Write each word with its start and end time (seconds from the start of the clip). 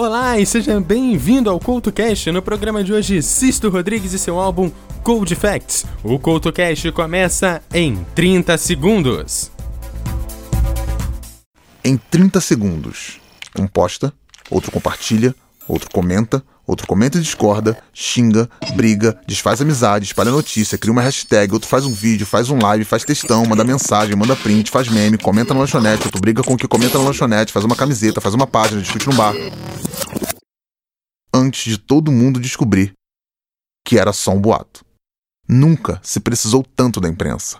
Olá 0.00 0.38
e 0.38 0.46
seja 0.46 0.80
bem-vindo 0.80 1.50
ao 1.50 1.58
CoutoCast. 1.58 2.30
No 2.30 2.40
programa 2.40 2.84
de 2.84 2.92
hoje, 2.92 3.20
Sisto 3.20 3.68
Rodrigues 3.68 4.12
e 4.12 4.18
seu 4.20 4.38
álbum 4.38 4.70
Cold 5.02 5.34
Facts. 5.34 5.84
O 6.04 6.20
CoutoCast 6.20 6.92
começa 6.92 7.60
em 7.74 8.06
30 8.14 8.56
segundos. 8.58 9.50
Em 11.82 11.96
30 11.96 12.40
segundos, 12.40 13.18
um 13.58 13.66
posta, 13.66 14.12
outro 14.48 14.70
compartilha, 14.70 15.34
outro 15.68 15.90
comenta, 15.92 16.42
outro 16.66 16.86
comenta 16.86 17.18
e 17.18 17.20
discorda, 17.20 17.78
xinga, 17.92 18.48
briga, 18.74 19.20
desfaz 19.26 19.60
amizade, 19.60 20.06
espalha 20.06 20.30
notícia, 20.30 20.78
cria 20.78 20.92
uma 20.92 21.02
hashtag, 21.02 21.52
outro 21.52 21.68
faz 21.68 21.84
um 21.84 21.92
vídeo, 21.92 22.26
faz 22.26 22.50
um 22.50 22.58
live, 22.58 22.84
faz 22.84 23.04
textão, 23.04 23.44
manda 23.44 23.62
mensagem, 23.62 24.16
manda 24.16 24.34
print, 24.34 24.70
faz 24.70 24.88
meme, 24.88 25.18
comenta 25.18 25.52
na 25.52 25.60
lanchonete, 25.60 26.04
outro 26.04 26.20
briga 26.20 26.42
com 26.42 26.54
o 26.54 26.56
que 26.56 26.66
comenta 26.66 26.98
na 26.98 27.04
lanchonete, 27.04 27.52
faz 27.52 27.64
uma 27.64 27.76
camiseta, 27.76 28.20
faz 28.20 28.34
uma 28.34 28.46
página, 28.46 28.80
discute 28.80 29.06
no 29.06 29.14
bar. 29.14 29.34
Antes 31.32 31.64
de 31.64 31.78
todo 31.78 32.10
mundo 32.10 32.40
descobrir 32.40 32.92
que 33.84 33.98
era 33.98 34.12
só 34.12 34.32
um 34.32 34.40
boato. 34.40 34.84
Nunca 35.48 35.98
se 36.02 36.20
precisou 36.20 36.62
tanto 36.76 37.00
da 37.00 37.08
imprensa. 37.08 37.58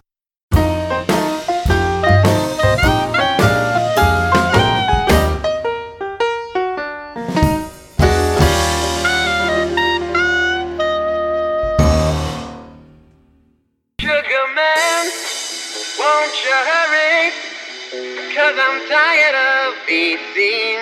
Cause 18.48 18.56
I'm 18.58 18.88
tired 18.88 19.36
of 19.36 19.74
seen. 19.86 20.80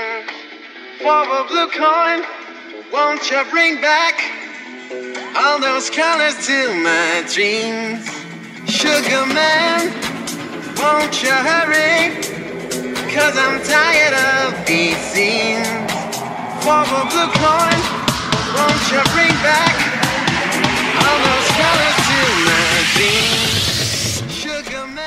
For 1.02 1.22
a 1.26 1.44
blue 1.48 1.66
coin, 1.74 2.22
won't 2.92 3.28
you 3.28 3.42
bring 3.50 3.80
back 3.80 4.22
all 5.34 5.58
those 5.58 5.90
colors 5.90 6.46
to 6.46 6.72
my 6.84 7.24
dreams? 7.26 8.06
Sugar 8.70 9.26
man, 9.34 9.90
won't 10.78 11.20
you 11.24 11.34
hurry? 11.34 12.14
Cause 13.10 13.36
I'm 13.36 13.60
tired 13.66 14.14
of 14.14 14.64
seen. 15.10 15.64
For 16.62 16.86
a 16.86 17.02
blue 17.10 17.30
coin, 17.34 17.80
won't 18.54 18.84
you 18.94 19.02
bring 19.10 19.34
back 19.42 19.74
all 21.02 21.18
those 21.18 21.48
colors 21.58 21.96
to 22.06 22.46
my. 22.46 22.65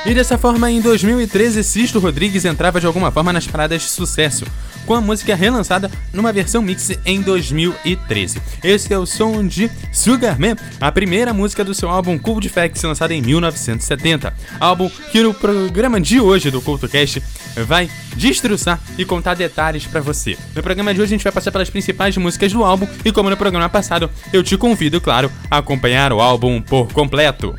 E 0.05 0.13
dessa 0.13 0.37
forma, 0.37 0.71
em 0.71 0.79
2013, 0.79 1.61
Sisto 1.61 1.99
Rodrigues 1.99 2.45
entrava 2.45 2.79
de 2.79 2.87
alguma 2.87 3.11
forma 3.11 3.33
nas 3.33 3.45
paradas 3.45 3.81
de 3.81 3.89
sucesso, 3.89 4.45
com 4.85 4.95
a 4.95 5.01
música 5.01 5.35
relançada 5.35 5.91
numa 6.13 6.31
versão 6.31 6.61
mix 6.61 6.97
em 7.05 7.21
2013. 7.21 8.41
Esse 8.63 8.93
é 8.93 8.97
o 8.97 9.05
som 9.05 9.45
de 9.45 9.69
Sugar 9.91 10.39
Man, 10.39 10.55
a 10.79 10.89
primeira 10.89 11.33
música 11.33 11.65
do 11.65 11.73
seu 11.73 11.89
álbum 11.89 12.17
Cold 12.17 12.47
Facts, 12.47 12.81
lançado 12.81 13.11
em 13.11 13.21
1970. 13.21 14.33
Álbum 14.57 14.89
que 15.11 15.21
no 15.21 15.33
programa 15.33 15.99
de 15.99 16.19
hoje 16.19 16.49
do 16.49 16.61
CultoCast 16.61 17.21
vai 17.67 17.89
destruçar 18.15 18.79
e 18.97 19.03
contar 19.03 19.33
detalhes 19.33 19.85
pra 19.85 19.99
você. 19.99 20.37
No 20.55 20.63
programa 20.63 20.93
de 20.93 21.01
hoje 21.01 21.13
a 21.13 21.17
gente 21.17 21.23
vai 21.23 21.33
passar 21.33 21.51
pelas 21.51 21.69
principais 21.69 22.15
músicas 22.15 22.53
do 22.53 22.63
álbum 22.63 22.87
e 23.03 23.11
como 23.11 23.29
no 23.29 23.37
programa 23.37 23.67
passado, 23.67 24.09
eu 24.31 24.41
te 24.41 24.57
convido, 24.57 25.01
claro, 25.01 25.29
a 25.51 25.57
acompanhar 25.57 26.13
o 26.13 26.21
álbum 26.21 26.61
por 26.61 26.91
completo. 26.93 27.53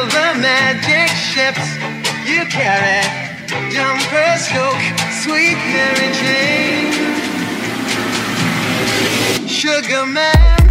Silver 0.00 0.34
magic 0.40 1.10
ships 1.14 1.76
you 2.24 2.46
carry. 2.46 3.04
Jumpers, 3.70 4.48
Coke, 4.48 4.86
sweet 5.20 5.58
Mary 5.74 6.08
Jane. 6.20 6.94
Sugar 9.46 10.06
man, 10.06 10.69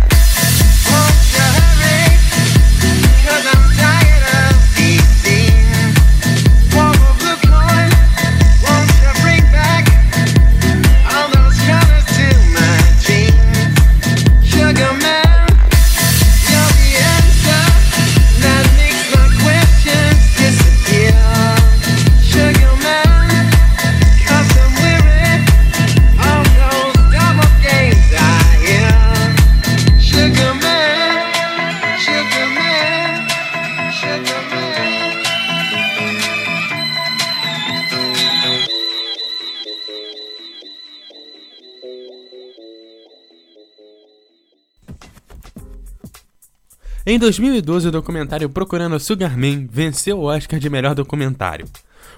Em 47.11 47.17
2012, 47.17 47.87
o 47.87 47.91
documentário 47.91 48.47
Procurando 48.47 48.99
Sugar 48.99 49.35
Man 49.35 49.65
venceu 49.67 50.19
o 50.19 50.25
Oscar 50.25 50.59
de 50.59 50.69
melhor 50.69 50.93
documentário. 50.93 51.65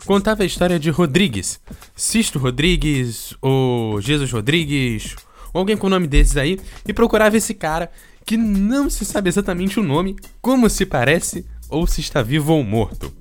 Contava 0.05 0.43
a 0.43 0.45
história 0.45 0.77
de 0.77 0.89
Rodrigues, 0.89 1.61
Sisto 1.95 2.37
Rodrigues, 2.37 3.33
ou 3.41 4.01
Jesus 4.01 4.29
Rodrigues, 4.29 5.15
ou 5.53 5.59
alguém 5.59 5.77
com 5.77 5.87
o 5.87 5.89
nome 5.89 6.07
desses 6.07 6.35
aí, 6.35 6.59
e 6.85 6.91
procurava 6.91 7.37
esse 7.37 7.53
cara 7.53 7.89
que 8.25 8.35
não 8.35 8.89
se 8.89 9.05
sabe 9.05 9.29
exatamente 9.29 9.79
o 9.79 9.83
nome, 9.83 10.17
como 10.41 10.69
se 10.69 10.85
parece, 10.85 11.45
ou 11.69 11.87
se 11.87 12.01
está 12.01 12.21
vivo 12.21 12.51
ou 12.51 12.61
morto. 12.61 13.20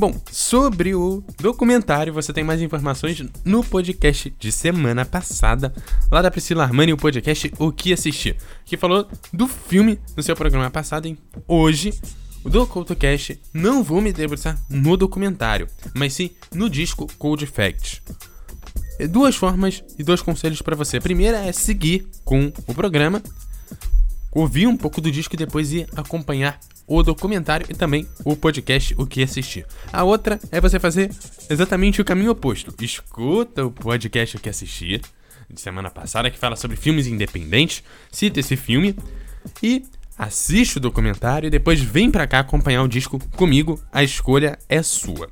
Bom, 0.00 0.18
sobre 0.32 0.94
o 0.94 1.22
documentário, 1.38 2.10
você 2.10 2.32
tem 2.32 2.42
mais 2.42 2.62
informações 2.62 3.22
no 3.44 3.62
podcast 3.62 4.34
de 4.38 4.50
semana 4.50 5.04
passada, 5.04 5.74
lá 6.10 6.22
da 6.22 6.30
Priscila 6.30 6.62
Armani, 6.62 6.94
o 6.94 6.96
podcast 6.96 7.52
O 7.58 7.70
Que 7.70 7.92
Assistir, 7.92 8.34
que 8.64 8.78
falou 8.78 9.06
do 9.30 9.46
filme 9.46 10.00
no 10.16 10.22
seu 10.22 10.34
programa 10.34 10.70
passado. 10.70 11.06
Em 11.06 11.18
hoje, 11.46 11.92
do 12.42 12.66
CoutoCast, 12.66 13.38
não 13.52 13.82
vou 13.82 14.00
me 14.00 14.10
debruçar 14.10 14.58
no 14.70 14.96
documentário, 14.96 15.68
mas 15.92 16.14
sim 16.14 16.30
no 16.54 16.70
disco 16.70 17.06
Cold 17.18 17.44
Facts. 17.44 18.00
É 18.98 19.06
Duas 19.06 19.36
formas 19.36 19.84
e 19.98 20.02
dois 20.02 20.22
conselhos 20.22 20.62
para 20.62 20.74
você. 20.74 20.96
A 20.96 21.02
primeira 21.02 21.44
é 21.44 21.52
seguir 21.52 22.08
com 22.24 22.50
o 22.66 22.72
programa, 22.72 23.22
ouvir 24.32 24.66
um 24.66 24.76
pouco 24.76 25.00
do 25.00 25.10
disco 25.10 25.34
e 25.34 25.38
depois 25.38 25.72
ir 25.72 25.86
acompanhar 25.96 26.58
o 26.86 27.02
documentário 27.02 27.66
e 27.70 27.74
também 27.74 28.06
o 28.24 28.34
podcast 28.34 28.94
O 28.98 29.06
Que 29.06 29.22
Assistir. 29.22 29.64
A 29.92 30.02
outra 30.02 30.40
é 30.50 30.60
você 30.60 30.78
fazer 30.78 31.10
exatamente 31.48 32.00
o 32.00 32.04
caminho 32.04 32.32
oposto. 32.32 32.74
Escuta 32.82 33.64
o 33.64 33.70
podcast 33.70 34.36
O 34.36 34.40
Que 34.40 34.48
Assistir, 34.48 35.00
de 35.48 35.60
semana 35.60 35.90
passada, 35.90 36.30
que 36.30 36.38
fala 36.38 36.56
sobre 36.56 36.76
filmes 36.76 37.06
independentes, 37.06 37.82
cita 38.10 38.40
esse 38.40 38.56
filme 38.56 38.96
e 39.62 39.84
assiste 40.18 40.78
o 40.78 40.80
documentário 40.80 41.46
e 41.46 41.50
depois 41.50 41.80
vem 41.80 42.10
pra 42.10 42.26
cá 42.26 42.40
acompanhar 42.40 42.82
o 42.82 42.88
disco 42.88 43.18
comigo. 43.36 43.80
A 43.92 44.02
escolha 44.02 44.58
é 44.68 44.82
sua. 44.82 45.30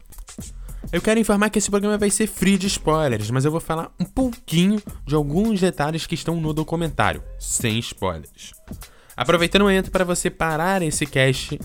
Eu 0.93 1.03
quero 1.03 1.21
informar 1.21 1.50
que 1.50 1.59
esse 1.59 1.71
programa 1.71 1.99
vai 1.99 2.11
ser 2.11 2.27
free 2.27 2.56
de 2.56 2.66
spoilers, 2.66 3.31
mas 3.31 3.44
eu 3.44 3.50
vou 3.50 3.61
falar 3.61 3.93
um 4.00 4.05
pouquinho 4.05 4.81
de 5.05 5.15
alguns 5.15 5.61
detalhes 5.61 6.06
que 6.06 6.15
estão 6.15 6.41
no 6.41 6.55
documentário, 6.55 7.22
sem 7.39 7.78
spoilers. 7.78 8.53
Aproveitando 9.16 9.62
o 9.62 9.65
momento 9.65 9.91
para 9.91 10.05
você 10.05 10.31
parar 10.31 10.81
esse 10.81 11.05
cast, 11.05 11.61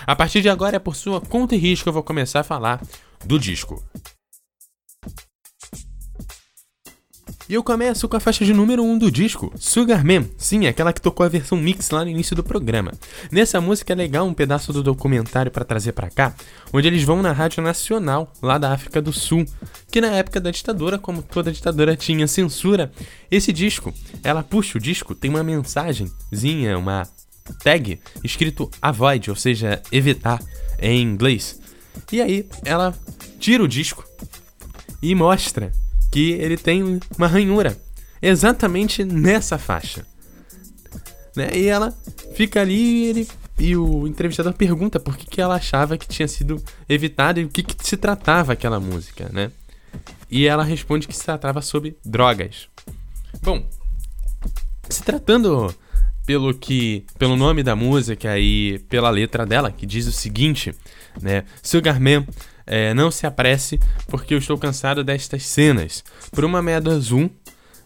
A 0.06 0.16
partir 0.16 0.42
de 0.42 0.50
agora 0.50 0.76
é 0.78 0.80
por 0.80 0.96
sua 0.96 1.22
conta 1.22 1.56
e 1.56 1.58
risco 1.58 1.90
eu 1.90 1.94
vou 1.94 2.04
começar 2.04 2.40
a 2.40 2.44
falar 2.44 2.82
do 3.26 3.38
disco. 3.40 3.84
E 7.54 7.56
eu 7.56 7.64
começo 7.64 8.10
com 8.10 8.18
a 8.18 8.20
faixa 8.20 8.44
de 8.44 8.52
número 8.52 8.82
1 8.82 8.92
um 8.94 8.98
do 8.98 9.12
disco, 9.12 9.54
Sugar 9.56 10.04
Man, 10.04 10.26
sim, 10.40 10.66
aquela 10.66 10.92
que 10.92 11.00
tocou 11.00 11.24
a 11.24 11.30
versão 11.30 11.56
mix 11.56 11.92
lá 11.92 12.04
no 12.04 12.10
início 12.10 12.36
do 12.36 12.44
programa. 12.44 12.92
Nessa 13.32 13.62
música 13.62 13.94
é 13.94 13.96
legal 13.96 14.26
um 14.26 14.34
pedaço 14.34 14.74
do 14.74 14.82
documentário 14.82 15.52
para 15.52 15.64
trazer 15.64 15.92
para 15.92 16.10
cá, 16.10 16.34
onde 16.74 16.88
eles 16.88 17.04
vão 17.04 17.22
na 17.22 17.32
Rádio 17.32 17.62
Nacional, 17.62 18.34
lá 18.42 18.58
da 18.58 18.74
África 18.74 19.00
do 19.00 19.14
Sul, 19.14 19.46
que 19.92 20.02
na 20.02 20.08
época 20.08 20.42
da 20.42 20.50
ditadura, 20.50 20.98
como 20.98 21.22
toda 21.22 21.52
ditadura 21.52 21.96
tinha 21.96 22.28
censura, 22.28 22.92
esse 23.30 23.54
disco, 23.54 23.94
ela 24.24 24.42
puxa 24.42 24.80
o 24.80 24.82
disco, 24.82 25.14
tem 25.14 25.30
uma 25.30 25.44
mensagenzinha, 25.44 26.76
uma 26.76 27.08
tag 27.64 28.00
escrito 28.24 28.68
avoid, 28.82 29.30
ou 29.30 29.36
seja, 29.36 29.80
evitar 29.92 30.42
em 30.82 31.04
inglês. 31.04 31.62
E 32.12 32.20
aí 32.20 32.48
ela 32.66 32.96
tira 33.38 33.62
o 33.62 33.68
disco 33.68 34.04
e 35.04 35.14
mostra 35.14 35.72
que 36.14 36.34
ele 36.34 36.58
tem 36.58 37.00
uma 37.18 37.26
ranhura 37.26 37.76
exatamente 38.22 39.04
nessa 39.04 39.58
faixa. 39.58 40.06
Né? 41.36 41.50
E 41.56 41.66
ela 41.66 41.92
fica 42.36 42.62
ali 42.62 42.76
e, 42.76 43.06
ele, 43.06 43.28
e 43.58 43.76
o 43.76 44.06
entrevistador 44.06 44.54
pergunta 44.54 45.00
por 45.00 45.18
que, 45.18 45.26
que 45.26 45.42
ela 45.42 45.56
achava 45.56 45.98
que 45.98 46.08
tinha 46.08 46.28
sido 46.28 46.64
evitado 46.88 47.40
e 47.40 47.46
o 47.46 47.50
que, 47.50 47.64
que 47.64 47.76
se 47.84 47.98
tratava 47.98 48.54
aquela 48.54 48.80
música, 48.80 49.28
né? 49.34 49.52
E 50.30 50.46
ela 50.46 50.64
responde 50.64 51.08
que 51.08 51.18
se 51.18 51.26
tratava 51.26 51.64
sobre 51.64 51.98
drogas. 52.06 52.68
Bom, 53.42 53.68
se 54.88 55.02
tratando 55.02 55.74
pelo 56.28 56.54
que 56.54 57.08
pelo 57.18 57.36
nome 57.36 57.64
da 57.64 57.76
música 57.76 58.38
e 58.38 58.78
pela 58.88 59.10
letra 59.10 59.48
dela, 59.48 59.72
que 59.72 59.88
diz 59.88 60.06
o 60.06 60.12
seguinte, 60.12 60.76
né? 61.20 61.44
Sugar 61.64 62.00
Man 62.00 62.24
é, 62.66 62.94
não 62.94 63.12
se 63.12 63.26
apresse, 63.26 63.80
porque 64.08 64.34
eu 64.34 64.38
estou 64.38 64.58
cansado 64.58 65.04
destas 65.04 65.46
cenas. 65.46 66.04
Por 66.32 66.46
uma 66.46 66.62
meia 66.62 66.78
azul, 66.78 67.30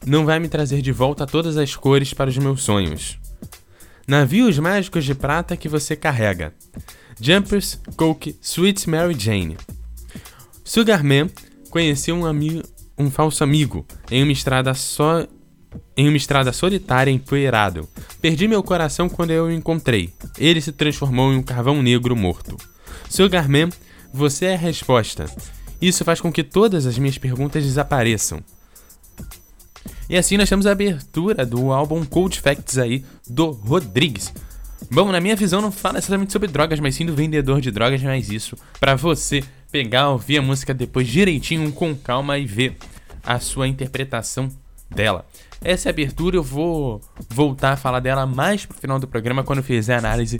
não 0.05 0.25
vai 0.25 0.39
me 0.39 0.47
trazer 0.47 0.81
de 0.81 0.91
volta 0.91 1.25
todas 1.25 1.57
as 1.57 1.75
cores 1.75 2.13
para 2.13 2.29
os 2.29 2.37
meus 2.37 2.63
sonhos. 2.63 3.19
Navios 4.07 4.57
mágicos 4.59 5.03
de 5.03 5.13
prata 5.13 5.57
que 5.57 5.67
você 5.67 5.95
carrega. 5.95 6.53
Jumpers, 7.19 7.79
Coke, 7.95 8.37
Sweet 8.41 8.89
Mary 8.89 9.15
Jane. 9.17 9.57
Sugarman 10.63 11.29
conheceu 11.69 12.15
um, 12.15 12.25
amigo, 12.25 12.61
um 12.97 13.09
falso 13.09 13.43
amigo 13.43 13.85
em 14.09 14.23
uma 14.23 14.31
estrada 14.31 14.73
só 14.73 15.27
em 15.95 16.07
uma 16.07 16.17
estrada 16.17 16.53
solitária 16.53 17.11
empoeirado. 17.11 17.87
Perdi 18.21 18.47
meu 18.47 18.63
coração 18.63 19.09
quando 19.09 19.31
eu 19.31 19.45
o 19.45 19.51
encontrei. 19.51 20.13
Ele 20.37 20.61
se 20.61 20.71
transformou 20.71 21.33
em 21.33 21.37
um 21.37 21.43
carvão 21.43 21.81
negro 21.81 22.15
morto. 22.15 22.55
Sugarman 23.09 23.69
você 24.13 24.47
é 24.47 24.53
a 24.55 24.57
resposta. 24.57 25.25
Isso 25.81 26.03
faz 26.03 26.19
com 26.19 26.31
que 26.31 26.43
todas 26.43 26.85
as 26.85 26.97
minhas 26.97 27.17
perguntas 27.17 27.63
desapareçam. 27.63 28.43
E 30.09 30.17
assim 30.17 30.37
nós 30.37 30.49
temos 30.49 30.65
a 30.65 30.71
abertura 30.71 31.45
do 31.45 31.71
álbum 31.71 32.05
Cold 32.05 32.39
Facts 32.39 32.77
aí 32.77 33.03
do 33.29 33.51
Rodrigues. 33.51 34.33
Bom, 34.89 35.11
na 35.11 35.19
minha 35.19 35.35
visão 35.35 35.61
não 35.61 35.71
fala 35.71 35.97
exatamente 35.97 36.31
sobre 36.31 36.47
drogas, 36.47 36.79
mas 36.79 36.95
sim 36.95 37.05
do 37.05 37.15
vendedor 37.15 37.59
de 37.59 37.71
drogas, 37.71 38.01
mas 38.01 38.29
isso 38.29 38.55
para 38.79 38.95
você 38.95 39.43
pegar, 39.71 40.09
ouvir 40.09 40.37
a 40.37 40.41
música 40.41 40.73
depois 40.73 41.07
direitinho, 41.07 41.71
com 41.71 41.95
calma 41.95 42.37
e 42.37 42.45
ver 42.45 42.77
a 43.23 43.39
sua 43.39 43.67
interpretação 43.67 44.49
dela. 44.89 45.25
Essa 45.63 45.89
é 45.89 45.91
abertura 45.91 46.35
eu 46.35 46.43
vou 46.43 47.01
voltar 47.29 47.73
a 47.73 47.77
falar 47.77 47.99
dela 47.99 48.25
mais 48.25 48.65
pro 48.65 48.77
final 48.77 48.99
do 48.99 49.07
programa 49.07 49.43
quando 49.43 49.59
eu 49.59 49.63
fizer 49.63 49.95
a 49.95 49.99
análise 49.99 50.39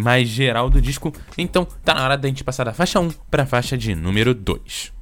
mais 0.00 0.28
geral 0.28 0.70
do 0.70 0.80
disco. 0.80 1.12
Então 1.36 1.66
tá 1.84 1.94
na 1.94 2.04
hora 2.04 2.16
da 2.16 2.28
gente 2.28 2.42
passar 2.42 2.64
da 2.64 2.72
faixa 2.72 2.98
1 2.98 3.10
para 3.30 3.42
a 3.42 3.46
faixa 3.46 3.76
de 3.76 3.94
número 3.94 4.34
2. 4.34 4.92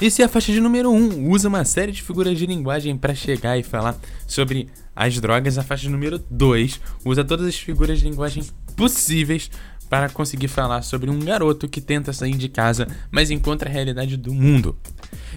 E 0.00 0.10
se 0.10 0.20
a 0.20 0.28
faixa 0.28 0.50
de 0.50 0.60
número 0.60 0.90
1 0.90 1.30
usa 1.30 1.46
uma 1.46 1.64
série 1.64 1.92
de 1.92 2.02
figuras 2.02 2.36
de 2.36 2.44
linguagem 2.44 2.96
para 2.96 3.14
chegar 3.14 3.56
e 3.56 3.62
falar 3.62 3.94
sobre 4.26 4.68
as 4.96 5.20
drogas, 5.20 5.58
a 5.58 5.62
faixa 5.62 5.82
de 5.82 5.90
número 5.90 6.18
2 6.28 6.80
usa 7.04 7.24
todas 7.24 7.46
as 7.46 7.56
figuras 7.56 8.00
de 8.00 8.08
linguagem 8.08 8.42
possíveis 8.76 9.48
para 9.88 10.08
conseguir 10.08 10.48
falar 10.48 10.82
sobre 10.82 11.08
um 11.08 11.20
garoto 11.20 11.68
que 11.68 11.80
tenta 11.80 12.12
sair 12.12 12.34
de 12.34 12.48
casa, 12.48 12.88
mas 13.10 13.30
encontra 13.30 13.68
a 13.68 13.72
realidade 13.72 14.16
do 14.16 14.34
mundo. 14.34 14.76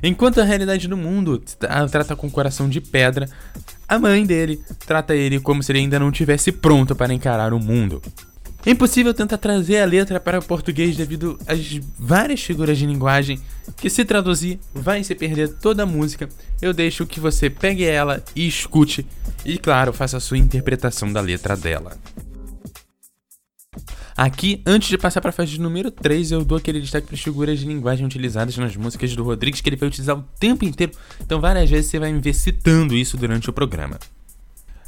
Enquanto 0.08 0.40
a 0.40 0.44
realidade 0.44 0.88
do 0.88 0.96
mundo 0.96 1.42
trata 1.90 2.16
com 2.16 2.28
o 2.28 2.32
coração 2.32 2.70
de 2.70 2.80
pedra, 2.80 3.28
a 3.88 3.98
mãe 3.98 4.24
dele 4.24 4.62
trata 4.86 5.16
ele 5.16 5.40
como 5.40 5.64
se 5.64 5.72
ele 5.72 5.80
ainda 5.80 5.98
não 5.98 6.12
tivesse 6.12 6.52
pronto 6.52 6.96
para 6.96 7.12
encarar 7.12 7.54
o 7.54 7.60
mundo. 7.60 8.00
É 8.64 8.70
impossível 8.70 9.16
tentar 9.16 9.40
trazer 9.40 9.80
a 9.80 9.86
letra 9.86 10.20
para 10.20 10.38
o 10.38 10.44
português 10.44 10.96
devido 10.96 11.40
às 11.48 11.80
várias 11.98 12.42
figuras 12.42 12.78
de 12.78 12.86
linguagem 12.86 13.40
que, 13.78 13.90
se 13.90 14.06
traduzir, 14.06 14.60
vai 14.74 15.04
se 15.04 15.16
perder 15.16 15.50
toda 15.50 15.82
a 15.82 15.88
música. 15.88 16.30
Eu 16.62 16.72
deixo 16.72 17.06
que 17.08 17.20
você 17.20 17.50
pegue 17.50 17.84
ela 17.84 18.24
e 18.36 18.48
escute, 18.48 19.08
e 19.44 19.58
claro, 19.58 19.92
faça 19.92 20.18
a 20.18 20.20
sua 20.20 20.38
interpretação 20.38 21.12
da 21.12 21.22
letra 21.22 21.58
dela. 21.58 21.98
Aqui, 24.16 24.62
antes 24.66 24.90
de 24.90 24.98
passar 24.98 25.22
para 25.22 25.30
a 25.30 25.34
faixa 25.34 25.62
número 25.62 25.92
3, 25.92 26.32
eu 26.32 26.46
dou 26.46 26.58
aquele 26.58 26.80
destaque 26.80 27.08
para 27.08 27.16
as 27.16 27.22
figuras 27.22 27.60
de 27.60 27.66
linguagem 27.66 28.06
utilizadas 28.06 28.58
nas 28.58 28.76
músicas 28.76 29.16
do 29.16 29.24
Rodrigues, 29.24 29.62
que 29.62 29.70
ele 29.70 29.76
vai 29.76 29.90
utilizar 29.90 30.18
o 30.18 30.24
tempo 30.40 30.64
inteiro, 30.64 30.94
então 31.22 31.42
várias 31.42 31.70
vezes 31.70 31.92
você 31.92 32.00
vai 32.00 32.12
me 32.12 32.22
ver 32.22 32.34
citando 32.34 32.96
isso 32.96 33.18
durante 33.18 33.50
o 33.50 33.54
programa. 33.54 34.00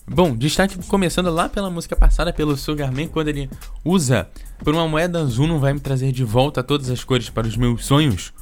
Bom, 0.10 0.38
destaque 0.38 0.78
começando 0.88 1.30
lá 1.30 1.50
pela 1.50 1.70
música 1.70 1.94
passada, 1.94 2.32
pelo 2.32 2.56
Sugarman, 2.56 3.10
quando 3.10 3.28
ele 3.28 3.50
usa 3.84 4.30
por 4.60 4.74
uma 4.74 4.88
moeda 4.88 5.20
azul 5.20 5.48
não 5.48 5.60
vai 5.60 5.74
me 5.74 5.82
trazer 5.82 6.14
de 6.14 6.24
volta 6.24 6.64
todas 6.64 6.90
as 6.90 7.04
cores 7.04 7.30
para 7.30 7.46
os 7.46 7.58
meus 7.58 7.86
sonhos. 7.86 8.34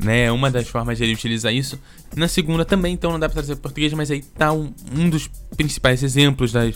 Né, 0.00 0.30
uma 0.32 0.50
das 0.50 0.68
formas 0.68 0.98
de 0.98 1.04
ele 1.04 1.14
utilizar 1.14 1.52
isso. 1.52 1.78
Na 2.14 2.28
segunda 2.28 2.64
também, 2.64 2.94
então 2.94 3.10
não 3.10 3.18
dá 3.18 3.28
para 3.28 3.34
trazer 3.42 3.56
português, 3.56 3.92
mas 3.92 4.10
aí 4.10 4.22
tá 4.22 4.52
um, 4.52 4.72
um 4.96 5.10
dos 5.10 5.28
principais 5.56 6.02
exemplos 6.02 6.52
das, 6.52 6.74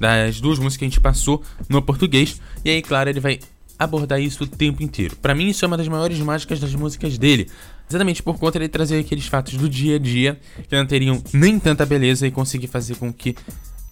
das 0.00 0.40
duas 0.40 0.58
músicas 0.58 0.78
que 0.78 0.84
a 0.86 0.88
gente 0.88 1.00
passou 1.00 1.42
no 1.68 1.82
português. 1.82 2.40
E 2.64 2.70
aí, 2.70 2.80
claro, 2.80 3.10
ele 3.10 3.20
vai 3.20 3.38
abordar 3.78 4.20
isso 4.20 4.44
o 4.44 4.46
tempo 4.46 4.82
inteiro. 4.82 5.16
Para 5.16 5.34
mim, 5.34 5.48
isso 5.48 5.64
é 5.64 5.68
uma 5.68 5.76
das 5.76 5.88
maiores 5.88 6.18
mágicas 6.18 6.58
das 6.58 6.74
músicas 6.74 7.18
dele. 7.18 7.48
Exatamente 7.88 8.22
por 8.22 8.38
conta 8.38 8.58
de 8.58 8.68
trazer 8.68 8.98
aqueles 8.98 9.26
fatos 9.26 9.54
do 9.54 9.68
dia 9.68 9.96
a 9.96 9.98
dia 9.98 10.40
que 10.68 10.76
não 10.76 10.86
teriam 10.86 11.22
nem 11.32 11.58
tanta 11.58 11.84
beleza 11.84 12.26
e 12.26 12.30
conseguir 12.30 12.68
fazer 12.68 12.96
com 12.96 13.12
que 13.12 13.34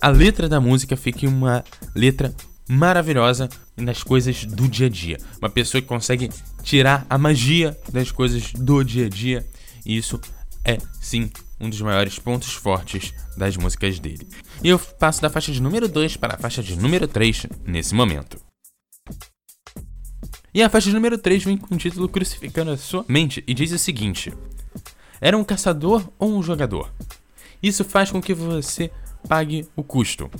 a 0.01 0.09
letra 0.09 0.49
da 0.49 0.61
música 0.61 0.97
fique 0.97 1.27
uma 1.27 1.65
letra 1.95 2.35
maravilhosa 2.69 3.49
nas 3.77 4.03
coisas 4.03 4.45
do 4.45 4.69
dia 4.69 4.87
a 4.87 4.91
dia. 4.91 5.19
Uma 5.41 5.51
pessoa 5.51 5.81
que 5.81 5.89
consegue 5.89 6.31
tirar 6.63 7.07
a 7.09 7.19
magia 7.19 7.77
das 7.93 8.13
coisas 8.13 8.53
do 8.53 8.85
dia 8.85 9.07
a 9.07 9.09
dia. 9.09 9.47
E 9.85 9.97
isso 9.97 10.21
é 10.65 10.79
sim 11.01 11.31
um 11.61 11.69
dos 11.69 11.81
maiores 11.81 12.19
pontos 12.19 12.53
fortes 12.53 13.13
das 13.37 13.57
músicas 13.57 13.99
dele. 13.99 14.27
E 14.63 14.69
eu 14.69 14.79
passo 14.79 15.21
da 15.21 15.31
faixa 15.31 15.53
de 15.53 15.61
número 15.61 15.89
2 15.89 16.17
para 16.17 16.35
a 16.35 16.39
faixa 16.39 16.63
de 16.63 16.77
número 16.77 17.07
3 17.07 17.47
nesse 17.65 17.95
momento. 17.95 18.39
E 20.53 20.63
a 20.63 20.71
faixa 20.71 20.89
de 20.89 20.95
número 20.95 21.19
3 21.19 21.45
vem 21.45 21.57
com 21.57 21.75
o 21.75 21.79
título 21.79 22.09
Crucificando 22.09 22.71
a 22.71 22.77
Sua 22.77 23.05
Mente 23.09 23.45
e 23.47 23.55
diz 23.55 23.71
o 23.73 23.79
seguinte: 23.79 24.33
Era 25.21 25.37
um 25.37 25.45
caçador 25.45 26.09
ou 26.19 26.37
um 26.37 26.43
jogador? 26.43 26.93
Isso 27.63 27.85
faz 27.85 28.11
com 28.11 28.21
que 28.21 28.33
você 28.33 28.91
pague 29.29 29.69
o 29.77 29.83
custo, 29.83 30.31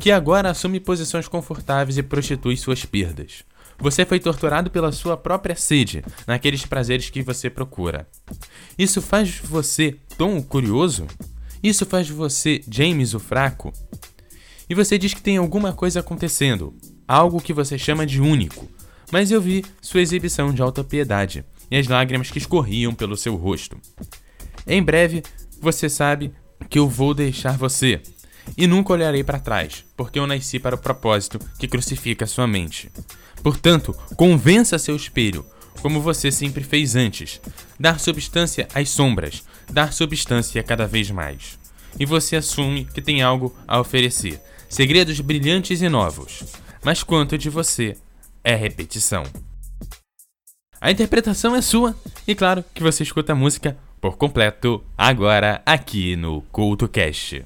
que 0.00 0.10
agora 0.10 0.50
assume 0.50 0.80
posições 0.80 1.28
confortáveis 1.28 1.96
e 1.96 2.02
prostitui 2.02 2.56
suas 2.56 2.84
perdas. 2.84 3.44
Você 3.78 4.04
foi 4.04 4.18
torturado 4.18 4.70
pela 4.70 4.90
sua 4.90 5.16
própria 5.16 5.54
sede, 5.54 6.02
naqueles 6.26 6.64
prazeres 6.64 7.10
que 7.10 7.22
você 7.22 7.50
procura. 7.50 8.08
Isso 8.78 9.02
faz 9.02 9.28
de 9.28 9.42
você 9.42 9.96
Tom 10.16 10.38
o 10.38 10.42
curioso? 10.42 11.06
Isso 11.62 11.84
faz 11.84 12.06
de 12.06 12.12
você 12.12 12.60
James 12.70 13.14
o 13.14 13.20
fraco? 13.20 13.72
E 14.68 14.74
você 14.74 14.98
diz 14.98 15.14
que 15.14 15.22
tem 15.22 15.36
alguma 15.36 15.72
coisa 15.72 16.00
acontecendo, 16.00 16.74
algo 17.06 17.40
que 17.40 17.52
você 17.52 17.78
chama 17.78 18.06
de 18.06 18.20
único. 18.20 18.68
Mas 19.12 19.30
eu 19.30 19.40
vi 19.40 19.64
sua 19.80 20.00
exibição 20.00 20.52
de 20.52 20.62
alta 20.62 20.82
piedade 20.82 21.44
e 21.70 21.76
as 21.76 21.86
lágrimas 21.86 22.30
que 22.30 22.38
escorriam 22.38 22.94
pelo 22.94 23.16
seu 23.16 23.36
rosto. 23.36 23.76
Em 24.66 24.82
breve, 24.82 25.22
você 25.60 25.88
sabe 25.88 26.32
que 26.68 26.78
eu 26.78 26.88
vou 26.88 27.14
deixar 27.14 27.56
você 27.56 28.00
e 28.56 28.66
nunca 28.66 28.92
olharei 28.92 29.22
para 29.24 29.40
trás, 29.40 29.84
porque 29.96 30.18
eu 30.18 30.26
nasci 30.26 30.58
para 30.58 30.74
o 30.74 30.78
propósito 30.78 31.38
que 31.58 31.68
crucifica 31.68 32.26
sua 32.26 32.46
mente. 32.46 32.90
Portanto, 33.46 33.94
convença 34.16 34.76
seu 34.76 34.96
espelho, 34.96 35.46
como 35.80 36.00
você 36.00 36.32
sempre 36.32 36.64
fez 36.64 36.96
antes, 36.96 37.40
dar 37.78 38.00
substância 38.00 38.66
às 38.74 38.88
sombras, 38.88 39.44
dar 39.70 39.92
substância 39.92 40.60
cada 40.64 40.84
vez 40.84 41.12
mais. 41.12 41.56
e 41.96 42.04
você 42.04 42.34
assume 42.34 42.86
que 42.86 43.00
tem 43.00 43.22
algo 43.22 43.54
a 43.68 43.78
oferecer. 43.78 44.40
Segredos 44.68 45.20
brilhantes 45.20 45.80
e 45.80 45.88
novos. 45.88 46.42
Mas 46.84 47.04
quanto 47.04 47.38
de 47.38 47.48
você 47.48 47.96
é 48.42 48.56
repetição? 48.56 49.22
A 50.80 50.90
interpretação 50.90 51.54
é 51.54 51.62
sua 51.62 51.94
e 52.26 52.34
claro 52.34 52.64
que 52.74 52.82
você 52.82 53.04
escuta 53.04 53.32
a 53.32 53.36
música 53.36 53.78
por 54.00 54.16
completo 54.16 54.82
agora 54.98 55.62
aqui 55.64 56.16
no 56.16 56.42
CultoCast. 56.50 57.45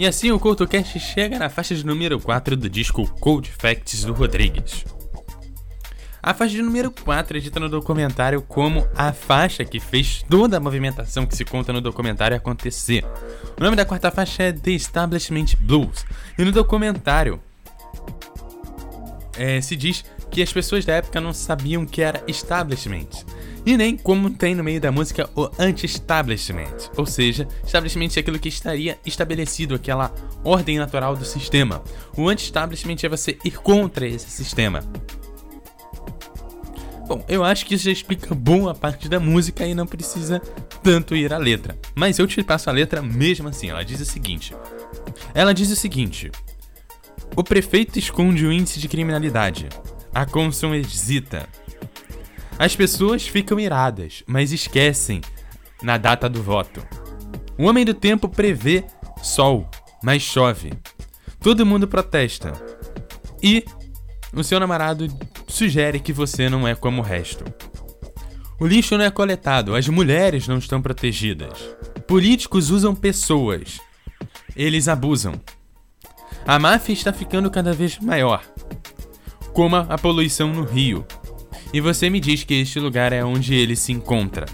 E 0.00 0.06
assim 0.06 0.32
o 0.32 0.40
CoutoCast 0.40 0.98
chega 0.98 1.38
na 1.38 1.50
faixa 1.50 1.74
de 1.74 1.84
número 1.84 2.18
4 2.18 2.56
do 2.56 2.70
disco 2.70 3.06
Cold 3.20 3.50
Facts 3.50 4.02
do 4.02 4.14
Rodrigues. 4.14 4.86
A 6.22 6.32
faixa 6.32 6.54
de 6.54 6.62
número 6.62 6.90
4 6.90 7.36
é 7.36 7.40
dita 7.40 7.60
no 7.60 7.68
documentário 7.68 8.40
como 8.40 8.88
a 8.96 9.12
faixa 9.12 9.62
que 9.62 9.78
fez 9.78 10.24
toda 10.26 10.56
a 10.56 10.60
movimentação 10.60 11.26
que 11.26 11.36
se 11.36 11.44
conta 11.44 11.70
no 11.70 11.82
documentário 11.82 12.34
acontecer. 12.34 13.04
O 13.60 13.62
nome 13.62 13.76
da 13.76 13.84
quarta 13.84 14.10
faixa 14.10 14.44
é 14.44 14.52
The 14.52 14.70
Establishment 14.70 15.56
Blues, 15.60 16.06
e 16.38 16.46
no 16.46 16.50
documentário 16.50 17.38
é, 19.36 19.60
se 19.60 19.76
diz 19.76 20.02
que 20.30 20.42
as 20.42 20.50
pessoas 20.50 20.86
da 20.86 20.94
época 20.94 21.20
não 21.20 21.34
sabiam 21.34 21.84
que 21.84 22.00
era 22.00 22.24
establishment 22.26 23.08
e 23.64 23.76
nem 23.76 23.96
como 23.96 24.30
tem 24.30 24.54
no 24.54 24.64
meio 24.64 24.80
da 24.80 24.90
música 24.90 25.28
o 25.34 25.50
anti-establishment, 25.58 26.90
ou 26.96 27.06
seja, 27.06 27.46
establishment 27.64 28.10
é 28.16 28.20
aquilo 28.20 28.38
que 28.38 28.48
estaria 28.48 28.98
estabelecido, 29.04 29.74
aquela 29.74 30.12
ordem 30.44 30.78
natural 30.78 31.16
do 31.16 31.24
sistema. 31.24 31.82
O 32.16 32.28
anti-establishment 32.28 32.96
é 33.02 33.08
você 33.08 33.38
ir 33.44 33.52
contra 33.52 34.06
esse 34.06 34.30
sistema. 34.30 34.82
Bom, 37.10 37.24
eu 37.28 37.42
acho 37.42 37.66
que 37.66 37.74
isso 37.74 37.86
já 37.86 37.90
explica 37.90 38.32
boa 38.36 38.72
parte 38.72 39.08
da 39.08 39.18
música 39.18 39.66
e 39.66 39.74
não 39.74 39.84
precisa 39.84 40.40
tanto 40.80 41.16
ir 41.16 41.32
à 41.32 41.38
letra. 41.38 41.76
Mas 41.92 42.20
eu 42.20 42.26
te 42.28 42.40
passo 42.44 42.70
a 42.70 42.72
letra 42.72 43.02
mesmo 43.02 43.48
assim. 43.48 43.68
Ela 43.68 43.84
diz 43.84 44.00
o 44.00 44.04
seguinte: 44.04 44.54
Ela 45.34 45.52
diz 45.52 45.72
o 45.72 45.74
seguinte: 45.74 46.30
O 47.34 47.42
prefeito 47.42 47.98
esconde 47.98 48.46
o 48.46 48.52
índice 48.52 48.78
de 48.78 48.86
criminalidade. 48.86 49.68
A 50.14 50.24
Consul 50.24 50.76
hesita. 50.76 51.48
As 52.60 52.76
pessoas 52.76 53.26
ficam 53.26 53.58
iradas, 53.58 54.22
mas 54.26 54.52
esquecem 54.52 55.22
na 55.82 55.96
data 55.96 56.28
do 56.28 56.42
voto. 56.42 56.86
O 57.56 57.64
homem 57.64 57.86
do 57.86 57.94
tempo 57.94 58.28
prevê 58.28 58.84
sol, 59.22 59.66
mas 60.04 60.20
chove. 60.20 60.70
Todo 61.40 61.64
mundo 61.64 61.88
protesta. 61.88 62.52
E 63.42 63.64
o 64.34 64.44
seu 64.44 64.60
namorado 64.60 65.08
sugere 65.48 65.98
que 65.98 66.12
você 66.12 66.50
não 66.50 66.68
é 66.68 66.74
como 66.74 67.00
o 67.00 67.04
resto. 67.04 67.46
O 68.60 68.66
lixo 68.66 68.98
não 68.98 69.06
é 69.06 69.10
coletado, 69.10 69.74
as 69.74 69.88
mulheres 69.88 70.46
não 70.46 70.58
estão 70.58 70.82
protegidas. 70.82 71.58
Políticos 72.06 72.68
usam 72.68 72.94
pessoas. 72.94 73.80
Eles 74.54 74.86
abusam. 74.86 75.32
A 76.46 76.58
máfia 76.58 76.92
está 76.92 77.10
ficando 77.10 77.50
cada 77.50 77.72
vez 77.72 77.98
maior. 78.00 78.44
Como 79.54 79.76
a 79.76 79.96
poluição 79.96 80.52
no 80.52 80.62
rio, 80.62 81.06
e 81.72 81.80
você 81.80 82.10
me 82.10 82.20
diz 82.20 82.44
que 82.44 82.54
este 82.54 82.78
lugar 82.80 83.12
é 83.12 83.24
onde 83.24 83.54
ele 83.54 83.76
se 83.76 83.92
encontra. 83.92 84.46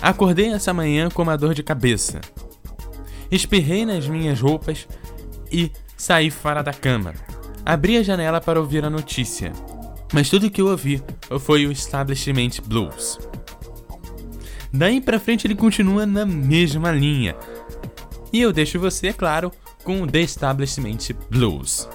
Acordei 0.00 0.52
essa 0.52 0.72
manhã 0.72 1.08
com 1.08 1.22
uma 1.22 1.36
dor 1.36 1.54
de 1.54 1.62
cabeça. 1.62 2.20
Espirrei 3.30 3.84
nas 3.84 4.06
minhas 4.08 4.40
roupas 4.40 4.86
e 5.52 5.70
saí 5.96 6.30
fora 6.30 6.62
da 6.62 6.72
cama. 6.72 7.14
Abri 7.64 7.98
a 7.98 8.02
janela 8.02 8.40
para 8.40 8.58
ouvir 8.58 8.84
a 8.84 8.90
notícia, 8.90 9.52
mas 10.12 10.30
tudo 10.30 10.50
que 10.50 10.60
eu 10.60 10.68
ouvi 10.68 11.02
foi 11.40 11.66
o 11.66 11.72
Establishment 11.72 12.62
Blues. 12.64 13.18
Daí 14.72 15.00
pra 15.00 15.20
frente 15.20 15.46
ele 15.46 15.54
continua 15.54 16.06
na 16.06 16.24
mesma 16.24 16.90
linha. 16.90 17.36
E 18.32 18.40
eu 18.40 18.52
deixo 18.52 18.78
você, 18.78 19.08
é 19.08 19.12
claro, 19.12 19.50
com 19.82 20.02
o 20.02 20.06
The 20.06 20.20
Establishment 20.20 20.98
Blues. 21.30 21.88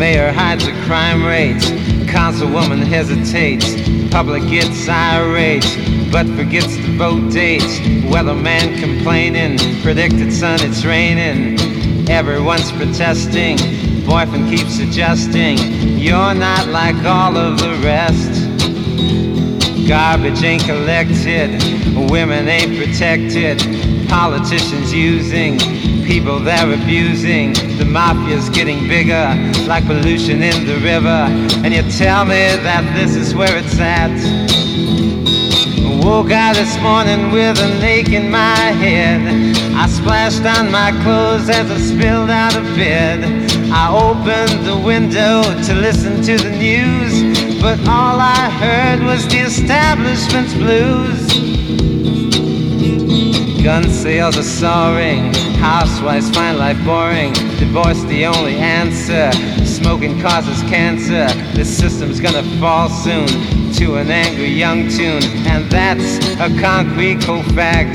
Mayor 0.00 0.32
hides 0.32 0.64
the 0.64 0.72
crime 0.86 1.26
rates. 1.26 1.66
Councilwoman 2.08 2.82
hesitates. 2.82 3.74
Public 4.10 4.42
gets 4.48 4.88
irate, 4.88 5.62
but 6.10 6.24
forgets 6.38 6.74
to 6.76 6.96
vote 6.96 7.30
dates. 7.30 7.78
Weatherman 8.08 8.80
complaining. 8.80 9.58
Predicted 9.82 10.32
sun, 10.32 10.58
it's 10.62 10.86
raining. 10.86 11.60
Everyone's 12.08 12.72
protesting. 12.72 13.58
Boyfriend 14.06 14.48
keeps 14.48 14.74
suggesting 14.74 15.58
you're 15.98 16.32
not 16.32 16.68
like 16.68 16.96
all 17.04 17.36
of 17.36 17.58
the 17.58 17.74
rest. 17.84 18.48
Garbage 19.86 20.42
ain't 20.42 20.64
collected, 20.64 21.50
women 22.10 22.48
ain't 22.48 22.74
protected, 22.78 23.58
politicians 24.08 24.94
using 24.94 25.58
people 26.10 26.40
they're 26.40 26.74
abusing. 26.74 27.52
The 27.78 27.86
mafia's 27.86 28.50
getting 28.50 28.88
bigger, 28.88 29.30
like 29.68 29.86
pollution 29.86 30.42
in 30.42 30.66
the 30.66 30.78
river. 30.82 31.22
And 31.62 31.72
you 31.72 31.82
tell 31.92 32.24
me 32.24 32.42
that 32.66 32.82
this 32.96 33.14
is 33.14 33.32
where 33.32 33.56
it's 33.56 33.78
at. 33.78 34.10
Woke 36.04 36.32
out 36.32 36.56
this 36.56 36.76
morning 36.80 37.30
with 37.30 37.60
an 37.60 37.80
ache 37.84 38.08
in 38.08 38.28
my 38.28 38.58
head. 38.82 39.20
I 39.76 39.86
splashed 39.86 40.44
on 40.44 40.72
my 40.72 40.90
clothes 41.04 41.48
as 41.48 41.70
I 41.70 41.78
spilled 41.78 42.30
out 42.30 42.56
of 42.56 42.64
bed. 42.74 43.22
I 43.70 43.86
opened 43.88 44.66
the 44.66 44.78
window 44.84 45.42
to 45.66 45.74
listen 45.74 46.22
to 46.22 46.36
the 46.36 46.50
news. 46.50 47.62
But 47.62 47.78
all 47.86 48.18
I 48.18 48.50
heard 48.58 49.00
was 49.04 49.28
the 49.28 49.42
establishment's 49.46 50.54
blues. 50.54 51.20
Gun 53.62 53.84
sales 53.90 54.38
are 54.38 54.42
soaring, 54.42 55.34
housewives 55.60 56.30
find 56.30 56.58
life 56.58 56.82
boring. 56.84 57.32
Divorce 57.58 58.02
the 58.04 58.24
only 58.26 58.56
answer, 58.56 59.30
smoking 59.64 60.20
causes 60.20 60.60
cancer. 60.62 61.28
This 61.54 61.68
system's 61.68 62.18
gonna 62.18 62.42
fall 62.58 62.88
soon 62.88 63.28
to 63.74 63.96
an 63.96 64.10
angry 64.10 64.48
young 64.48 64.88
tune, 64.88 65.22
and 65.46 65.70
that's 65.70 66.18
a 66.40 66.48
concrete 66.60 67.20
cold 67.20 67.44
fact. 67.54 67.94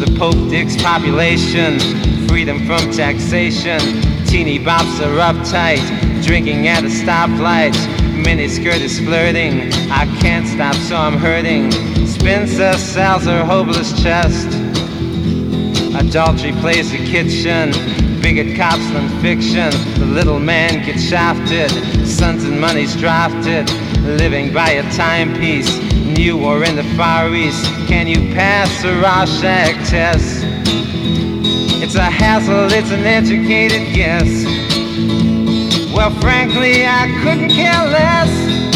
The 0.00 0.14
Pope 0.18 0.50
digs 0.50 0.80
population, 0.82 1.78
freedom 2.26 2.66
from 2.66 2.90
taxation. 2.90 3.80
Teeny 4.26 4.58
bops 4.58 5.00
are 5.00 5.32
uptight, 5.32 5.84
drinking 6.24 6.66
at 6.66 6.82
a 6.82 6.88
stoplight 6.88 7.76
miniskirt 8.26 8.80
is 8.80 8.98
flirting. 8.98 9.72
I 9.90 10.04
can't 10.20 10.48
stop, 10.48 10.74
so 10.74 10.96
I'm 10.96 11.16
hurting. 11.16 11.70
Spencer 12.06 12.72
sells 12.72 13.24
her 13.24 13.44
hopeless 13.44 14.02
chest. 14.02 14.65
Adultery 15.98 16.52
plays 16.60 16.90
the 16.90 16.98
kitchen. 16.98 17.72
Bigot 18.20 18.56
cops 18.56 18.86
than 18.90 19.08
fiction. 19.22 19.70
The 19.98 20.04
little 20.04 20.38
man 20.38 20.84
gets 20.84 21.02
shafted. 21.02 21.70
Sons 22.06 22.44
and 22.44 22.60
money's 22.60 22.94
drafted. 22.96 23.70
Living 24.02 24.52
by 24.52 24.70
a 24.70 24.82
timepiece. 24.92 25.78
New 25.94 26.44
or 26.44 26.64
in 26.64 26.76
the 26.76 26.84
Far 26.96 27.34
East. 27.34 27.64
Can 27.88 28.06
you 28.06 28.34
pass 28.34 28.82
the 28.82 28.92
Rorschach 29.00 29.88
test? 29.88 30.44
It's 31.82 31.94
a 31.94 32.02
hassle, 32.02 32.72
it's 32.72 32.90
an 32.90 33.04
educated 33.04 33.94
guess. 33.94 34.44
Well, 35.94 36.10
frankly, 36.20 36.84
I 36.84 37.06
couldn't 37.22 37.50
care 37.50 37.84
less. 37.88 38.75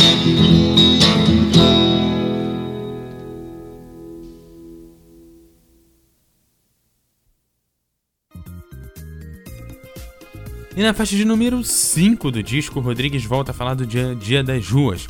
E 10.81 10.83
na 10.83 10.95
faixa 10.95 11.15
de 11.15 11.27
número 11.27 11.63
5 11.63 12.31
do 12.31 12.43
disco, 12.43 12.81
Rodrigues 12.81 13.23
volta 13.23 13.51
a 13.51 13.55
falar 13.55 13.75
do 13.75 13.85
dia, 13.85 14.15
dia 14.15 14.43
das 14.43 14.67
ruas, 14.67 15.07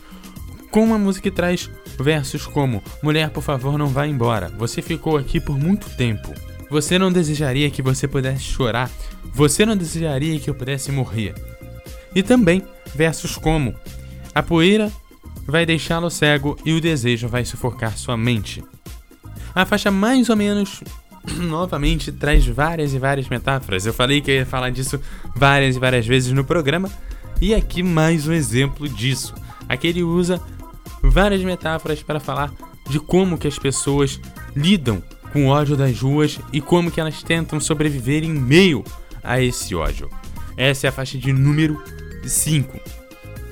com 0.69 0.83
uma 0.83 0.99
música 0.99 1.31
que 1.31 1.37
traz 1.37 1.71
versos 1.97 2.45
como 2.45 2.83
Mulher, 3.01 3.31
por 3.31 3.41
favor, 3.41 3.79
não 3.79 3.87
vá 3.87 4.05
embora. 4.05 4.49
Você 4.59 4.83
ficou 4.83 5.17
aqui 5.17 5.39
por 5.39 5.57
muito 5.57 5.89
tempo. 5.91 6.35
Você 6.69 6.99
não 6.99 7.13
desejaria 7.13 7.71
que 7.71 7.83
você 7.83 8.09
pudesse 8.09 8.43
chorar. 8.43 8.91
Você 9.33 9.65
não 9.65 9.77
desejaria 9.77 10.41
que 10.41 10.51
eu 10.51 10.57
pudesse 10.57 10.91
morrer. 10.91 11.37
E 12.17 12.21
também 12.21 12.65
versos 12.93 13.37
como: 13.37 13.73
A 14.35 14.43
poeira 14.43 14.91
vai 15.47 15.65
deixá-lo 15.65 16.11
cego 16.11 16.59
e 16.65 16.73
o 16.73 16.81
desejo 16.81 17.29
vai 17.29 17.45
sufocar 17.45 17.97
sua 17.97 18.17
mente. 18.17 18.61
A 19.55 19.65
faixa 19.65 19.89
mais 19.89 20.29
ou 20.31 20.37
menos 20.37 20.83
novamente 21.41 22.11
traz 22.13 22.47
várias 22.47 22.95
e 22.95 22.99
várias 22.99 23.29
metáforas. 23.29 23.87
Eu 23.87 23.93
falei 23.93 24.21
que 24.21 24.31
eu 24.31 24.35
ia 24.37 24.47
falar 24.47 24.71
disso 24.71 25.01
várias 25.35 25.77
e 25.77 25.79
várias 25.79 26.07
vezes 26.07 26.33
no 26.33 26.45
programa, 26.45 26.91
e 27.41 27.55
aqui 27.55 27.83
mais 27.83 28.27
um 28.27 28.33
exemplo 28.33 28.89
disso. 28.89 29.35
Aqui 29.69 29.87
ele 29.87 30.03
usa 30.03 30.41
várias 31.03 31.43
metáforas 31.43 32.03
para 32.03 32.21
falar 32.21 32.53
de 32.89 32.99
como 32.99 33.39
que 33.39 33.49
as 33.49 33.59
pessoas 33.59 34.21
lidam 34.55 35.03
com 35.33 35.47
o 35.47 35.49
ódio 35.49 35.77
das 35.77 36.01
ruas 36.01 36.39
e 36.53 36.61
como 36.61 36.91
que 36.91 37.01
elas 37.01 37.23
tentam 37.23 37.61
sobreviver 37.61 38.25
em 38.25 38.33
meio 38.33 38.85
a 39.23 39.41
esse 39.41 39.75
ódio. 39.75 40.11
Essa 40.57 40.87
é 40.87 40.91
a 40.91 40.93
faixa 40.93 41.17
de 41.17 41.33
número 41.33 41.81
5. 42.25 42.79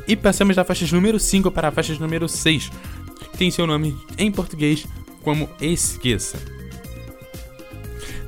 E 0.06 0.16
passamos 0.16 0.56
da 0.56 0.64
faixa 0.64 0.84
de 0.84 0.94
número 0.94 1.18
5 1.18 1.50
para 1.50 1.68
a 1.68 1.70
faixa 1.70 1.94
de 1.94 2.00
número 2.00 2.28
6, 2.28 2.70
que 3.20 3.38
tem 3.38 3.50
seu 3.50 3.66
nome 3.66 3.96
em 4.16 4.30
português 4.30 4.86
como 5.22 5.48
Esqueça. 5.60 6.57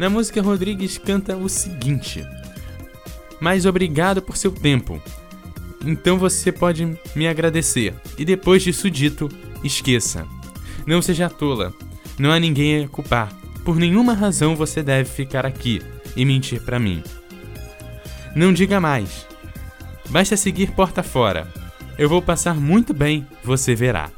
Na 0.00 0.08
música, 0.08 0.40
Rodrigues 0.40 0.96
canta 0.96 1.36
o 1.36 1.46
seguinte: 1.46 2.26
Mas 3.38 3.66
obrigado 3.66 4.22
por 4.22 4.34
seu 4.34 4.50
tempo. 4.50 4.98
Então 5.84 6.18
você 6.18 6.50
pode 6.50 6.96
me 7.14 7.28
agradecer. 7.28 7.94
E 8.16 8.24
depois 8.24 8.62
disso 8.62 8.90
dito, 8.90 9.28
esqueça. 9.62 10.26
Não 10.86 11.02
seja 11.02 11.28
tola. 11.28 11.74
Não 12.18 12.32
há 12.32 12.40
ninguém 12.40 12.82
a 12.82 12.88
culpar. 12.88 13.30
Por 13.62 13.76
nenhuma 13.76 14.14
razão 14.14 14.56
você 14.56 14.82
deve 14.82 15.06
ficar 15.06 15.44
aqui 15.44 15.82
e 16.16 16.24
mentir 16.24 16.62
para 16.62 16.78
mim. 16.78 17.02
Não 18.34 18.54
diga 18.54 18.80
mais. 18.80 19.26
Basta 20.08 20.34
seguir 20.34 20.70
porta 20.70 21.02
fora. 21.02 21.46
Eu 21.98 22.08
vou 22.08 22.22
passar 22.22 22.54
muito 22.54 22.94
bem, 22.94 23.26
você 23.44 23.74
verá. 23.74 24.08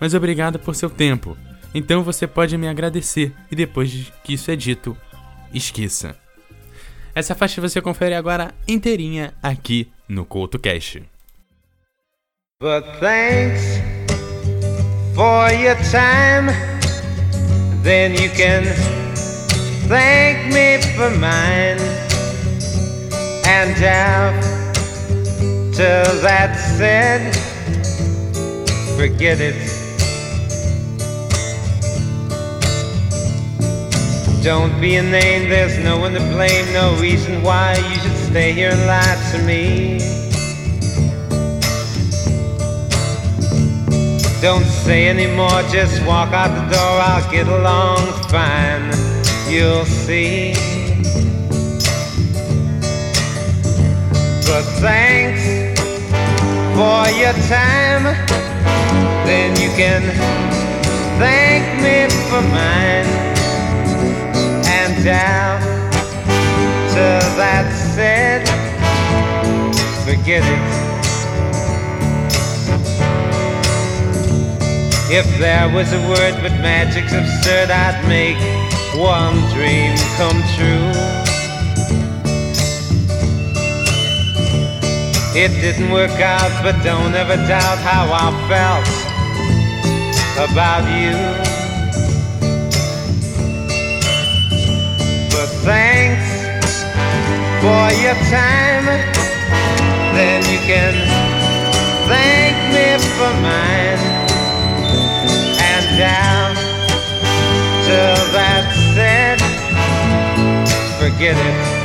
Mas 0.00 0.14
obrigado 0.14 0.58
por 0.58 0.74
seu 0.74 0.90
tempo. 0.90 1.38
Então 1.74 2.02
você 2.02 2.26
pode 2.26 2.56
me 2.56 2.68
agradecer 2.68 3.32
e 3.50 3.56
depois 3.56 4.12
que 4.24 4.34
isso 4.34 4.50
é 4.50 4.56
dito, 4.56 4.96
esqueça. 5.52 6.16
Essa 7.14 7.34
faixa 7.34 7.60
você 7.60 7.80
confere 7.80 8.14
agora 8.14 8.54
inteirinha 8.66 9.34
aqui 9.42 9.90
no 10.08 10.24
CoutoCast. 10.24 11.02
But 12.60 12.84
thanks 13.00 13.62
for 15.14 15.50
your 15.52 15.76
time. 15.90 16.52
Then 17.82 18.12
you 18.14 18.30
can 18.30 18.64
thank 19.88 20.52
me 20.52 20.80
for 20.96 21.10
mine. 21.10 21.80
And 23.46 23.76
After 25.76 26.20
that 26.22 26.56
said, 26.56 27.36
forget 28.96 29.42
it. 29.42 29.85
Don't 34.46 34.80
be 34.80 34.94
a 34.94 35.02
name, 35.02 35.48
there's 35.48 35.76
no 35.78 35.98
one 35.98 36.12
to 36.12 36.20
blame, 36.20 36.72
no 36.72 36.94
reason 37.00 37.42
why 37.42 37.74
you 37.74 37.98
should 37.98 38.16
stay 38.30 38.52
here 38.52 38.70
and 38.70 38.86
lie 38.86 39.18
to 39.32 39.38
me. 39.42 39.98
Don't 44.40 44.64
say 44.64 45.08
anymore, 45.08 45.62
just 45.72 46.00
walk 46.06 46.32
out 46.32 46.54
the 46.54 46.76
door, 46.76 47.00
I'll 47.10 47.28
get 47.28 47.48
along 47.48 47.98
fine, 48.30 48.86
you'll 49.50 49.84
see. 49.84 50.52
But 54.46 54.62
thanks 54.78 55.42
for 56.76 57.02
your 57.18 57.34
time, 57.48 58.04
then 59.26 59.60
you 59.60 59.70
can 59.70 60.02
thank 61.18 61.82
me 61.82 62.16
for 62.30 62.42
mine. 62.54 63.35
And 65.08 65.14
after 65.14 66.98
that 67.38 67.70
said, 67.94 68.42
forget 70.04 70.42
it. 70.42 70.66
If 75.08 75.38
there 75.38 75.68
was 75.72 75.92
a 75.92 76.00
word 76.08 76.42
but 76.42 76.50
magic's 76.60 77.12
absurd, 77.12 77.70
I'd 77.70 78.02
make 78.08 78.36
one 78.98 79.36
dream 79.54 79.94
come 80.16 80.42
true. 80.58 80.90
It 85.38 85.52
didn't 85.60 85.92
work 85.92 86.20
out, 86.20 86.50
but 86.64 86.82
don't 86.82 87.14
ever 87.14 87.36
doubt 87.46 87.78
how 87.78 88.10
I 88.10 88.32
felt 88.48 88.88
about 90.50 90.84
you. 90.98 91.55
Thanks 95.66 96.44
for 97.60 97.86
your 98.00 98.14
time. 98.30 98.86
Then 100.14 100.40
you 100.52 100.60
can 100.60 100.94
thank 102.06 102.56
me 102.72 102.86
for 103.18 103.32
mine. 103.42 104.00
And 105.70 105.86
down 105.98 106.54
till 107.84 108.22
that 108.32 108.64
said, 108.94 109.38
forget 111.00 111.36
it. 111.36 111.75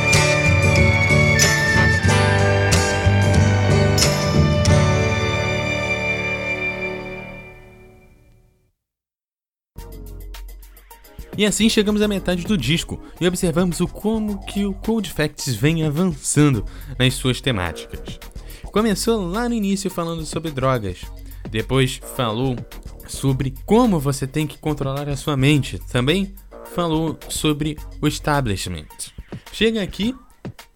E 11.42 11.44
assim 11.44 11.68
chegamos 11.68 12.00
à 12.00 12.06
metade 12.06 12.44
do 12.44 12.56
disco 12.56 13.02
e 13.20 13.26
observamos 13.26 13.80
o 13.80 13.88
como 13.88 14.38
que 14.46 14.64
o 14.64 14.72
Cold 14.72 15.10
Facts 15.10 15.52
vem 15.52 15.84
avançando 15.84 16.64
nas 16.96 17.14
suas 17.14 17.40
temáticas. 17.40 18.20
Começou 18.66 19.26
lá 19.26 19.48
no 19.48 19.54
início 19.56 19.90
falando 19.90 20.24
sobre 20.24 20.52
drogas, 20.52 21.00
depois 21.50 22.00
falou 22.14 22.54
sobre 23.08 23.52
como 23.66 23.98
você 23.98 24.24
tem 24.24 24.46
que 24.46 24.56
controlar 24.56 25.08
a 25.08 25.16
sua 25.16 25.36
mente, 25.36 25.80
também 25.90 26.32
falou 26.76 27.18
sobre 27.28 27.76
o 28.00 28.06
establishment. 28.06 28.86
Chega 29.52 29.82
aqui 29.82 30.14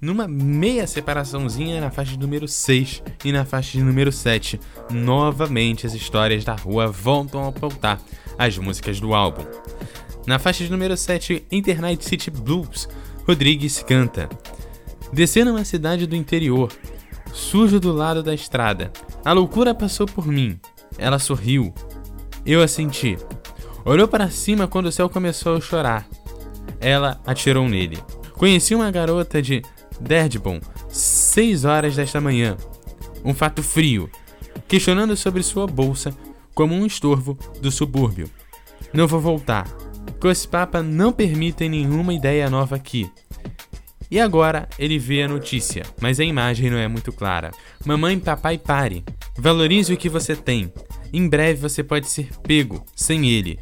numa 0.00 0.26
meia 0.26 0.84
separaçãozinha 0.88 1.80
na 1.80 1.92
faixa 1.92 2.10
de 2.10 2.18
número 2.18 2.48
6 2.48 3.04
e 3.24 3.30
na 3.30 3.44
faixa 3.44 3.78
de 3.78 3.84
número 3.84 4.10
7. 4.10 4.58
Novamente 4.90 5.86
as 5.86 5.94
histórias 5.94 6.44
da 6.44 6.56
rua 6.56 6.88
voltam 6.88 7.46
a 7.46 7.52
pautar 7.52 8.00
as 8.36 8.58
músicas 8.58 8.98
do 8.98 9.14
álbum. 9.14 9.46
Na 10.26 10.40
faixa 10.40 10.64
de 10.64 10.70
número 10.70 10.96
7, 10.96 11.46
Internet 11.52 12.04
City 12.04 12.32
Blues, 12.32 12.88
Rodrigues 13.26 13.80
canta. 13.82 14.28
Descendo 15.12 15.52
uma 15.52 15.64
cidade 15.64 16.04
do 16.04 16.16
interior, 16.16 16.72
sujo 17.32 17.78
do 17.78 17.92
lado 17.92 18.24
da 18.24 18.34
estrada. 18.34 18.90
A 19.24 19.32
loucura 19.32 19.72
passou 19.72 20.04
por 20.04 20.26
mim. 20.26 20.58
Ela 20.98 21.20
sorriu. 21.20 21.72
Eu 22.44 22.60
a 22.60 22.66
senti. 22.66 23.16
Olhou 23.84 24.08
para 24.08 24.28
cima 24.28 24.66
quando 24.66 24.86
o 24.86 24.92
céu 24.92 25.08
começou 25.08 25.56
a 25.56 25.60
chorar. 25.60 26.08
Ela 26.80 27.20
atirou 27.24 27.68
nele. 27.68 27.98
Conheci 28.32 28.74
uma 28.74 28.90
garota 28.90 29.40
de 29.40 29.62
Derdbon, 30.00 30.60
6 30.88 31.64
horas 31.64 31.94
desta 31.94 32.20
manhã. 32.20 32.56
Um 33.24 33.32
fato 33.32 33.62
frio, 33.62 34.10
questionando 34.66 35.16
sobre 35.16 35.42
sua 35.42 35.68
bolsa 35.68 36.12
como 36.52 36.74
um 36.74 36.84
estorvo 36.84 37.38
do 37.60 37.70
subúrbio. 37.70 38.28
Não 38.92 39.06
vou 39.06 39.20
voltar. 39.20 39.66
Papa 40.50 40.82
não 40.82 41.12
permitem 41.12 41.68
nenhuma 41.68 42.12
ideia 42.12 42.50
nova 42.50 42.76
aqui. 42.76 43.10
E 44.10 44.20
agora 44.20 44.68
ele 44.78 44.98
vê 44.98 45.22
a 45.22 45.28
notícia, 45.28 45.84
mas 46.00 46.20
a 46.20 46.24
imagem 46.24 46.70
não 46.70 46.78
é 46.78 46.86
muito 46.86 47.12
clara. 47.12 47.50
Mamãe, 47.84 48.18
papai, 48.18 48.56
pare. 48.56 49.04
Valorize 49.36 49.92
o 49.92 49.96
que 49.96 50.08
você 50.08 50.36
tem. 50.36 50.72
Em 51.12 51.28
breve 51.28 51.60
você 51.60 51.82
pode 51.82 52.08
ser 52.08 52.28
pego, 52.42 52.84
sem 52.94 53.28
ele. 53.28 53.58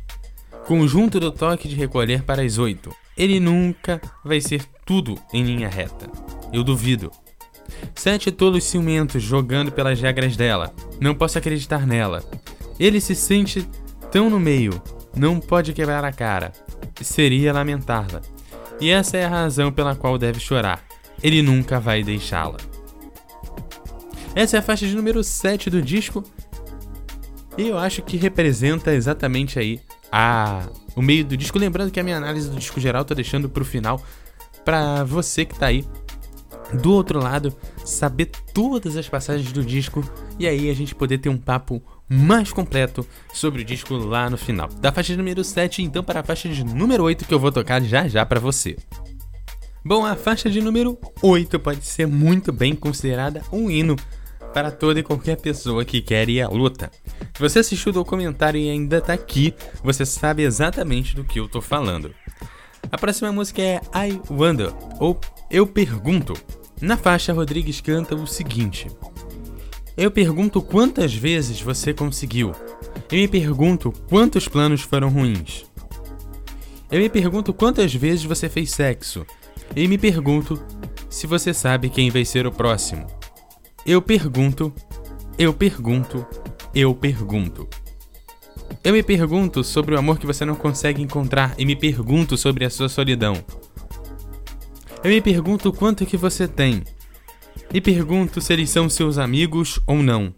Conjunto 0.66 1.18
do 1.18 1.30
toque 1.30 1.68
de 1.68 1.74
recolher 1.74 2.22
para 2.22 2.42
as 2.42 2.58
oito. 2.58 2.94
Ele 3.16 3.38
nunca 3.40 4.00
vai 4.24 4.40
ser 4.40 4.64
tudo 4.84 5.18
em 5.32 5.42
linha 5.42 5.68
reta. 5.68 6.10
Eu 6.52 6.62
duvido. 6.62 7.10
Sete 7.94 8.30
tolos 8.30 8.64
ciumentos 8.64 9.22
jogando 9.22 9.72
pelas 9.72 10.00
regras 10.00 10.36
dela. 10.36 10.74
Não 11.00 11.14
posso 11.14 11.38
acreditar 11.38 11.86
nela. 11.86 12.22
Ele 12.78 13.00
se 13.00 13.14
sente 13.14 13.66
tão 14.10 14.28
no 14.28 14.38
meio. 14.40 14.82
Não 15.16 15.40
pode 15.40 15.72
quebrar 15.72 16.04
a 16.04 16.12
cara. 16.12 16.52
Seria 17.00 17.52
lamentá-la. 17.52 18.20
E 18.80 18.90
essa 18.90 19.16
é 19.16 19.24
a 19.24 19.28
razão 19.28 19.70
pela 19.72 19.94
qual 19.94 20.18
deve 20.18 20.40
chorar. 20.40 20.82
Ele 21.22 21.42
nunca 21.42 21.78
vai 21.78 22.02
deixá-la. 22.02 22.58
Essa 24.34 24.56
é 24.56 24.58
a 24.58 24.62
faixa 24.62 24.86
de 24.86 24.96
número 24.96 25.22
7 25.22 25.70
do 25.70 25.80
disco. 25.80 26.24
E 27.56 27.68
eu 27.68 27.78
acho 27.78 28.02
que 28.02 28.16
representa 28.16 28.92
exatamente 28.92 29.58
aí 29.58 29.80
a 30.10 30.68
o 30.96 31.02
meio 31.02 31.24
do 31.24 31.36
disco. 31.36 31.58
Lembrando 31.58 31.90
que 31.90 32.00
a 32.00 32.02
minha 32.02 32.16
análise 32.16 32.48
do 32.48 32.56
disco 32.56 32.80
geral 32.80 33.04
tô 33.04 33.14
deixando 33.14 33.48
pro 33.48 33.64
final 33.64 34.00
para 34.64 35.04
você 35.04 35.44
que 35.44 35.58
tá 35.58 35.66
aí 35.66 35.84
do 36.74 36.92
outro 36.92 37.20
lado 37.20 37.54
saber 37.84 38.30
todas 38.52 38.96
as 38.96 39.08
passagens 39.08 39.52
do 39.52 39.64
disco 39.64 40.04
e 40.38 40.46
aí 40.46 40.70
a 40.70 40.74
gente 40.74 40.94
poder 40.94 41.18
ter 41.18 41.28
um 41.28 41.36
papo 41.36 41.82
mais 42.08 42.52
completo 42.52 43.06
sobre 43.32 43.62
o 43.62 43.64
disco 43.64 43.94
lá 43.94 44.28
no 44.28 44.36
final. 44.36 44.68
Da 44.68 44.92
faixa 44.92 45.16
número 45.16 45.42
7, 45.42 45.82
então, 45.82 46.02
para 46.02 46.20
a 46.20 46.24
faixa 46.24 46.48
de 46.48 46.64
número 46.64 47.02
8 47.04 47.24
que 47.24 47.34
eu 47.34 47.38
vou 47.38 47.52
tocar 47.52 47.82
já 47.82 48.06
já 48.08 48.24
para 48.26 48.40
você. 48.40 48.76
Bom, 49.84 50.04
a 50.04 50.14
faixa 50.14 50.48
de 50.48 50.60
número 50.60 50.98
8 51.22 51.58
pode 51.58 51.84
ser 51.84 52.06
muito 52.06 52.52
bem 52.52 52.74
considerada 52.74 53.42
um 53.52 53.70
hino 53.70 53.96
para 54.54 54.70
toda 54.70 55.00
e 55.00 55.02
qualquer 55.02 55.36
pessoa 55.36 55.84
que 55.84 56.00
quer 56.00 56.28
ir 56.28 56.40
à 56.40 56.48
luta. 56.48 56.90
Se 57.34 57.40
você 57.40 57.58
assistiu 57.58 57.90
o 57.90 57.94
documentário 57.94 58.58
e 58.58 58.70
ainda 58.70 59.00
tá 59.00 59.12
aqui, 59.12 59.52
você 59.82 60.06
sabe 60.06 60.44
exatamente 60.44 61.16
do 61.16 61.24
que 61.24 61.40
eu 61.40 61.48
tô 61.48 61.60
falando. 61.60 62.14
A 62.90 62.96
próxima 62.96 63.32
música 63.32 63.60
é 63.60 63.80
I 63.92 64.20
Wonder, 64.30 64.72
ou 65.00 65.20
Eu 65.50 65.66
Pergunto. 65.66 66.34
Na 66.84 66.98
faixa, 66.98 67.32
Rodrigues 67.32 67.80
canta 67.80 68.14
o 68.14 68.26
seguinte: 68.26 68.88
eu 69.96 70.10
pergunto 70.10 70.60
quantas 70.60 71.14
vezes 71.14 71.58
você 71.58 71.94
conseguiu. 71.94 72.52
Eu 73.10 73.18
me 73.20 73.26
pergunto 73.26 73.90
quantos 74.06 74.46
planos 74.46 74.82
foram 74.82 75.08
ruins. 75.08 75.64
Eu 76.92 77.00
me 77.00 77.08
pergunto 77.08 77.54
quantas 77.54 77.94
vezes 77.94 78.24
você 78.24 78.50
fez 78.50 78.70
sexo. 78.70 79.24
E 79.74 79.88
me 79.88 79.96
pergunto 79.96 80.62
se 81.08 81.26
você 81.26 81.54
sabe 81.54 81.88
quem 81.88 82.10
vai 82.10 82.22
ser 82.22 82.46
o 82.46 82.52
próximo. 82.52 83.06
Eu 83.86 84.02
pergunto, 84.02 84.70
eu 85.38 85.54
pergunto, 85.54 86.26
eu 86.74 86.94
pergunto. 86.94 87.66
Eu 88.84 88.92
me 88.92 89.02
pergunto 89.02 89.64
sobre 89.64 89.94
o 89.94 89.98
amor 89.98 90.18
que 90.18 90.26
você 90.26 90.44
não 90.44 90.54
consegue 90.54 91.00
encontrar 91.00 91.54
e 91.56 91.64
me 91.64 91.74
pergunto 91.74 92.36
sobre 92.36 92.66
a 92.66 92.70
sua 92.70 92.90
solidão. 92.90 93.42
Eu 95.04 95.10
me 95.10 95.20
pergunto 95.20 95.70
quanto 95.70 96.06
que 96.06 96.16
você 96.16 96.48
tem 96.48 96.82
e 97.74 97.78
pergunto 97.78 98.40
se 98.40 98.54
eles 98.54 98.70
são 98.70 98.88
seus 98.88 99.18
amigos 99.18 99.78
ou 99.86 100.02
não. 100.02 100.34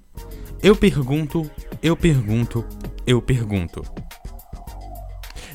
Eu 0.61 0.75
pergunto, 0.75 1.49
eu 1.81 1.97
pergunto, 1.97 2.65
eu 3.07 3.23
pergunto. 3.23 3.85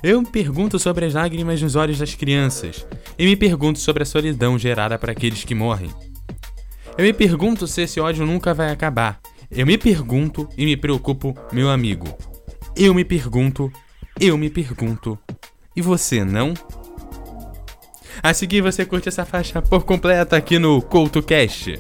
Eu 0.02 0.22
me 0.22 0.28
pergunto 0.28 0.80
sobre 0.80 1.06
as 1.06 1.14
lágrimas 1.14 1.62
nos 1.62 1.76
olhos 1.76 2.00
das 2.00 2.16
crianças 2.16 2.88
e 3.20 3.26
me 3.26 3.36
pergunto 3.36 3.80
sobre 3.80 4.04
a 4.04 4.06
solidão 4.06 4.58
gerada 4.58 4.98
para 4.98 5.12
aqueles 5.12 5.44
que 5.44 5.54
morrem. 5.54 5.92
Eu 6.98 7.04
me 7.04 7.12
pergunto 7.12 7.68
se 7.68 7.82
esse 7.82 8.00
ódio 8.00 8.26
nunca 8.26 8.54
vai 8.54 8.72
acabar. 8.72 9.20
Eu 9.52 9.66
me 9.66 9.78
pergunto 9.78 10.48
e 10.58 10.64
me 10.64 10.78
preocupo, 10.78 11.36
meu 11.52 11.70
amigo. 11.70 12.08
Eu 12.78 12.94
me 12.94 13.04
pergunto, 13.04 13.70
eu 14.18 14.38
me 14.38 14.50
pergunto. 14.50 15.20
E 15.76 15.82
você 15.82 16.24
não? 16.24 16.54
A 18.24 18.34
seguir 18.34 18.62
você 18.62 18.86
curte 18.86 19.10
essa 19.10 19.26
faixa 19.26 19.62
por 19.62 19.84
completa 19.84 20.36
aqui 20.36 20.60
no 20.60 20.82
CoutoCast. 20.82 21.80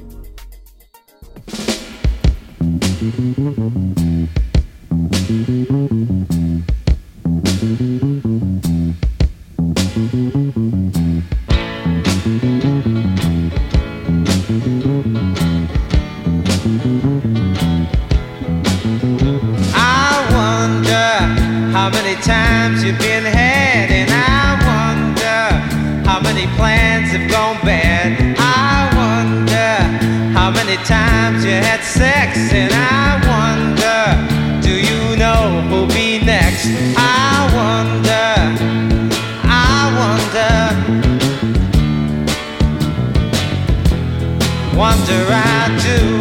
Times 22.23 22.83
you've 22.83 22.99
been 22.99 23.40
plans 26.55 27.11
have 27.11 27.29
gone 27.29 27.57
bad. 27.65 28.35
I 28.37 28.89
wonder 28.95 29.71
how 30.37 30.51
many 30.51 30.77
times 30.83 31.43
you 31.43 31.51
had 31.51 31.81
sex, 31.83 32.37
and 32.53 32.71
I 32.73 33.19
wonder, 33.31 34.01
do 34.61 34.73
you 34.73 35.15
know 35.17 35.61
who'll 35.69 35.87
be 35.87 36.19
next? 36.23 36.67
I 36.97 37.47
wonder, 37.59 38.35
I 39.43 39.91
wonder, 40.01 40.53
wonder 44.77 45.21
I 45.29 45.79
do. 45.83 46.20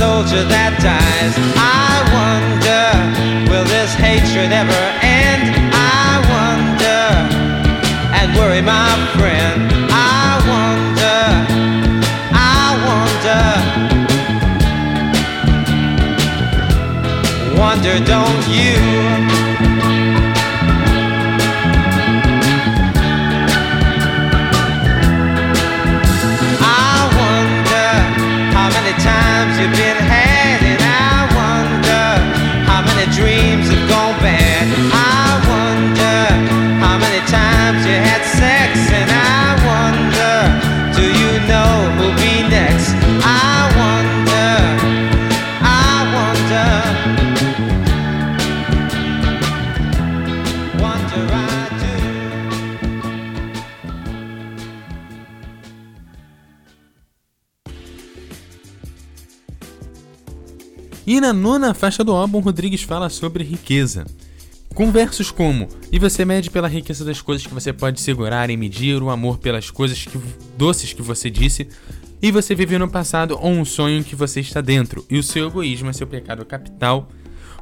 soldier 0.00 0.42
that 0.48 0.72
dies. 0.80 1.36
I 1.60 2.00
wonder, 2.16 2.88
will 3.52 3.68
this 3.68 3.92
hatred 3.92 4.48
ever 4.48 4.82
end? 5.04 5.52
I 5.76 6.24
wonder, 6.32 7.04
and 8.16 8.32
worry 8.32 8.62
my 8.64 8.96
friend. 9.20 9.68
I 9.92 10.40
wonder, 10.48 11.20
I 12.32 12.80
wonder. 12.88 13.44
Wonder, 17.60 18.00
don't 18.00 18.48
you? 18.48 19.29
Na 61.30 61.34
nona 61.34 61.72
faixa 61.72 62.02
do 62.02 62.10
álbum, 62.10 62.40
Rodrigues 62.40 62.82
fala 62.82 63.08
sobre 63.08 63.44
riqueza. 63.44 64.04
Com 64.74 64.90
versos 64.90 65.30
como: 65.30 65.68
E 65.92 65.98
você 65.98 66.24
mede 66.24 66.50
pela 66.50 66.66
riqueza 66.66 67.04
das 67.04 67.22
coisas 67.22 67.46
que 67.46 67.54
você 67.54 67.72
pode 67.72 68.00
segurar 68.00 68.50
e 68.50 68.56
medir, 68.56 69.00
o 69.00 69.10
amor 69.10 69.38
pelas 69.38 69.70
coisas 69.70 70.04
que, 70.04 70.18
doces 70.58 70.92
que 70.92 71.02
você 71.02 71.30
disse, 71.30 71.68
e 72.20 72.32
você 72.32 72.52
vive 72.52 72.76
no 72.78 72.90
passado 72.90 73.38
ou 73.40 73.50
um 73.50 73.64
sonho 73.64 74.02
que 74.02 74.16
você 74.16 74.40
está 74.40 74.60
dentro, 74.60 75.06
e 75.08 75.18
o 75.18 75.22
seu 75.22 75.46
egoísmo 75.46 75.90
é 75.90 75.92
seu 75.92 76.06
pecado 76.06 76.44
capital. 76.44 77.08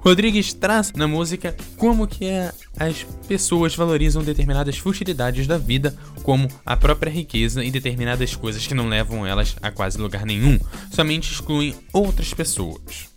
Rodrigues 0.01 0.55
traz 0.55 0.93
na 0.93 1.09
música 1.09 1.55
como 1.77 2.07
que 2.07 2.25
é, 2.25 2.53
as 2.79 3.05
pessoas 3.27 3.75
valorizam 3.75 4.23
determinadas 4.23 4.79
futilidades 4.79 5.47
da 5.47 5.59
vida, 5.59 5.95
como 6.23 6.49
a 6.65 6.77
própria 6.77 7.11
riqueza 7.11 7.63
e 7.63 7.71
determinadas 7.71 8.35
coisas 8.35 8.67
que 8.67 8.75
não 8.75 8.89
levam 8.89 9.27
elas 9.27 9.57
a 9.61 9.71
quase 9.71 9.99
lugar 9.99 10.25
nenhum, 10.25 10.59
somente 10.91 11.33
excluem 11.33 11.75
outras 11.93 12.33
pessoas. 12.33 13.09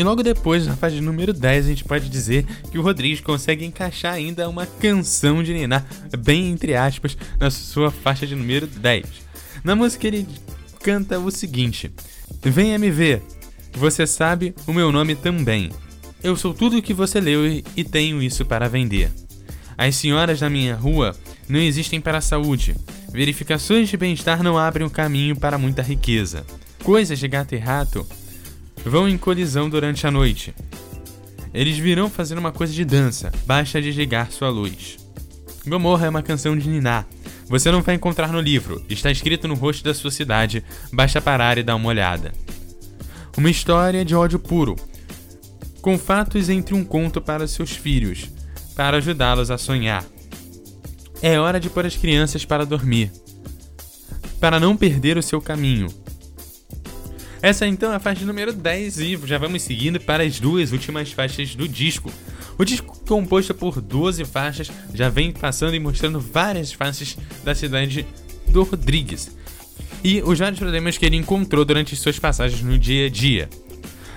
E 0.00 0.02
logo 0.02 0.22
depois, 0.22 0.66
na 0.66 0.74
faixa 0.74 0.98
número 0.98 1.30
10, 1.30 1.66
a 1.66 1.68
gente 1.68 1.84
pode 1.84 2.08
dizer 2.08 2.46
que 2.70 2.78
o 2.78 2.80
Rodrigues 2.80 3.20
consegue 3.20 3.66
encaixar 3.66 4.14
ainda 4.14 4.48
uma 4.48 4.64
canção 4.64 5.42
de 5.42 5.52
Niná, 5.52 5.84
bem 6.18 6.50
entre 6.50 6.74
aspas, 6.74 7.18
na 7.38 7.50
sua 7.50 7.90
faixa 7.90 8.26
de 8.26 8.34
número 8.34 8.66
10. 8.66 9.04
Na 9.62 9.76
música 9.76 10.06
ele 10.06 10.26
canta 10.82 11.18
o 11.18 11.30
seguinte: 11.30 11.92
Venha 12.42 12.78
me 12.78 12.90
ver, 12.90 13.22
você 13.74 14.06
sabe 14.06 14.54
o 14.66 14.72
meu 14.72 14.90
nome 14.90 15.14
também. 15.14 15.70
Eu 16.22 16.34
sou 16.34 16.54
tudo 16.54 16.78
o 16.78 16.82
que 16.82 16.94
você 16.94 17.20
leu 17.20 17.46
e 17.76 17.84
tenho 17.84 18.22
isso 18.22 18.46
para 18.46 18.70
vender. 18.70 19.12
As 19.76 19.96
senhoras 19.96 20.40
da 20.40 20.48
minha 20.48 20.76
rua 20.76 21.14
não 21.46 21.60
existem 21.60 22.00
para 22.00 22.16
a 22.16 22.22
saúde. 22.22 22.74
Verificações 23.12 23.90
de 23.90 23.98
bem-estar 23.98 24.42
não 24.42 24.56
abrem 24.56 24.86
o 24.86 24.90
caminho 24.90 25.36
para 25.36 25.58
muita 25.58 25.82
riqueza. 25.82 26.42
Coisas 26.82 27.18
de 27.18 27.28
gato 27.28 27.54
e 27.54 27.58
rato 27.58 28.06
vão 28.84 29.08
em 29.08 29.18
colisão 29.18 29.68
durante 29.68 30.06
a 30.06 30.10
noite. 30.10 30.54
Eles 31.52 31.78
virão 31.78 32.08
fazer 32.08 32.38
uma 32.38 32.52
coisa 32.52 32.72
de 32.72 32.84
dança, 32.84 33.32
basta 33.44 33.82
desligar 33.82 34.30
sua 34.30 34.48
luz. 34.48 34.98
Gomorra 35.66 36.06
é 36.06 36.08
uma 36.08 36.22
canção 36.22 36.56
de 36.56 36.68
Niná. 36.68 37.04
Você 37.46 37.70
não 37.70 37.82
vai 37.82 37.96
encontrar 37.96 38.32
no 38.32 38.40
livro, 38.40 38.84
está 38.88 39.10
escrito 39.10 39.48
no 39.48 39.54
rosto 39.54 39.82
da 39.82 39.92
sua 39.92 40.10
cidade, 40.10 40.64
basta 40.92 41.20
parar 41.20 41.58
e 41.58 41.62
dar 41.62 41.74
uma 41.74 41.88
olhada. 41.88 42.32
Uma 43.36 43.50
história 43.50 44.04
de 44.04 44.14
ódio 44.14 44.38
puro, 44.38 44.76
com 45.82 45.98
fatos 45.98 46.48
entre 46.48 46.74
um 46.74 46.84
conto 46.84 47.20
para 47.20 47.48
seus 47.48 47.72
filhos, 47.72 48.30
para 48.76 48.98
ajudá-los 48.98 49.50
a 49.50 49.58
sonhar. 49.58 50.04
É 51.20 51.38
hora 51.38 51.58
de 51.58 51.68
pôr 51.68 51.84
as 51.84 51.96
crianças 51.96 52.44
para 52.44 52.64
dormir, 52.64 53.10
para 54.38 54.60
não 54.60 54.76
perder 54.76 55.18
o 55.18 55.22
seu 55.22 55.40
caminho. 55.40 55.88
Essa 57.42 57.66
então 57.66 57.92
é 57.92 57.96
a 57.96 58.00
faixa 58.00 58.24
número 58.24 58.52
10 58.52 58.98
e 58.98 59.20
já 59.24 59.38
vamos 59.38 59.62
seguindo 59.62 59.98
para 59.98 60.22
as 60.22 60.38
duas 60.38 60.72
últimas 60.72 61.10
faixas 61.10 61.54
do 61.54 61.66
disco. 61.66 62.12
O 62.58 62.64
disco, 62.64 63.00
composto 63.08 63.54
por 63.54 63.80
12 63.80 64.26
faixas, 64.26 64.70
já 64.92 65.08
vem 65.08 65.32
passando 65.32 65.74
e 65.74 65.80
mostrando 65.80 66.20
várias 66.20 66.70
faces 66.72 67.16
da 67.42 67.54
cidade 67.54 68.06
do 68.46 68.62
Rodrigues 68.62 69.30
e 70.04 70.22
os 70.22 70.38
vários 70.38 70.58
problemas 70.58 70.98
que 70.98 71.06
ele 71.06 71.16
encontrou 71.16 71.64
durante 71.64 71.96
suas 71.96 72.18
passagens 72.18 72.62
no 72.62 72.78
dia 72.78 73.06
a 73.06 73.08
dia. 73.08 73.48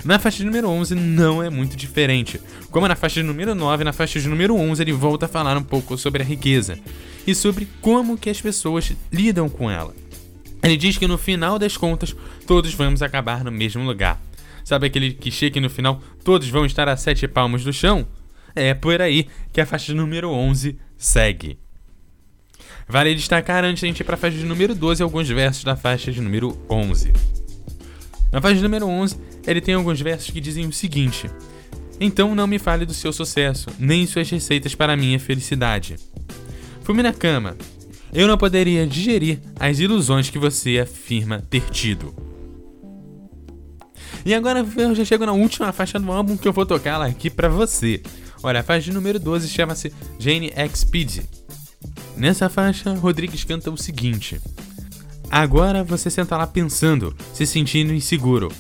Na 0.04 0.20
faixa 0.20 0.44
número 0.44 0.68
11 0.68 0.96
não 0.96 1.42
é 1.42 1.50
muito 1.50 1.78
diferente. 1.78 2.42
Como 2.70 2.88
na 2.88 2.96
faixa 2.96 3.24
número 3.24 3.56
9, 3.56 3.86
na 3.86 3.94
faixa 3.94 4.20
de 4.20 4.28
número 4.28 4.54
11 4.56 4.82
ele 4.82 4.92
volta 4.92 5.28
a 5.28 5.30
falar 5.30 5.56
um 5.56 5.64
pouco 5.64 5.98
sobre 5.98 6.22
a 6.22 6.26
riqueza 6.26 6.78
e 7.26 7.34
sobre 7.34 7.70
como 7.80 8.18
que 8.18 8.30
as 8.30 8.42
pessoas 8.42 8.92
lidam 9.12 9.48
com 9.48 9.72
ela. 9.72 9.96
Ele 10.64 10.78
diz 10.78 10.98
que 10.98 11.08
no 11.08 11.18
final 11.18 11.60
das 11.60 11.76
contas 11.76 12.16
todos 12.48 12.74
vamos 12.74 13.02
acabar 13.02 13.44
no 13.44 13.52
mesmo 13.52 13.84
lugar. 13.84 14.20
Sabe 14.64 14.88
aquele 14.88 15.14
que 15.14 15.60
no 15.60 15.70
final 15.70 16.02
todos 16.24 16.48
vão 16.48 16.66
estar 16.66 16.88
a 16.88 16.96
sete 16.96 17.28
palmos 17.28 17.66
do 17.66 17.74
chão? 17.74 18.08
É 18.56 18.74
por 18.74 19.02
aí 19.02 19.28
que 19.52 19.60
a 19.60 19.66
faixa 19.66 19.94
número 19.94 20.30
11 20.30 20.80
segue. 20.98 21.60
Vale 22.88 23.14
destacar 23.14 23.66
antes 23.66 23.82
de 23.82 23.86
a 23.86 23.90
gente 23.90 24.00
ir 24.00 24.04
para 24.04 24.16
a 24.16 24.18
faixa 24.18 24.38
de 24.38 24.46
número 24.46 24.74
12 24.74 25.04
alguns 25.04 25.28
versos 25.28 25.64
da 25.64 25.76
faixa 25.76 26.12
de 26.12 26.22
número 26.22 26.58
11. 26.70 27.12
Na 28.32 28.42
faixa 28.42 28.56
de 28.56 28.64
número 28.64 28.88
11, 28.88 29.18
ele 29.46 29.62
tem 29.62 29.76
alguns 29.76 30.00
versos 30.00 30.30
que 30.30 30.40
dizem 30.40 30.66
o 30.66 30.74
seguinte: 30.74 31.30
Então 32.00 32.34
não 32.34 32.48
me 32.48 32.60
fale 32.60 32.86
do 32.86 32.94
seu 32.94 33.12
sucesso, 33.12 33.70
nem 33.78 34.06
suas 34.06 34.30
receitas 34.30 34.76
para 34.76 34.96
minha 34.96 35.20
felicidade. 35.20 35.98
Fume 36.84 37.04
na 37.04 37.14
cama. 37.14 37.58
Eu 38.14 38.28
não 38.28 38.38
poderia 38.38 38.86
digerir 38.86 39.40
as 39.60 39.80
ilusões 39.80 40.30
que 40.30 40.38
você 40.38 40.80
afirma 40.80 41.44
ter 41.50 41.64
tido. 41.72 42.14
E 44.26 44.34
agora 44.34 44.66
eu 44.78 44.96
já 44.96 45.04
chego 45.04 45.26
na 45.26 45.34
última 45.34 45.74
faixa 45.74 46.00
do 46.00 46.12
álbum 46.12 46.38
que 46.38 46.48
eu 46.48 46.54
vou 46.54 46.66
tocar 46.66 47.02
aqui 47.02 47.30
pra 47.30 47.50
você. 47.50 48.02
Olha, 48.44 48.60
a 48.60 48.64
faixa 48.64 48.94
número 48.94 49.20
12 49.20 49.50
chama-se 49.50 49.92
Jane 50.20 50.52
X 50.56 50.82
Speed. 50.82 51.22
Nessa 52.16 52.50
faixa, 52.50 52.94
Rodrigues 52.94 53.44
canta 53.44 53.72
o 53.72 53.78
seguinte: 53.78 54.40
Agora 55.30 55.84
você 55.84 56.10
senta 56.10 56.38
lá 56.38 56.46
pensando, 56.46 57.16
se 57.34 57.46
sentindo 57.46 57.94
inseguro, 57.94 58.52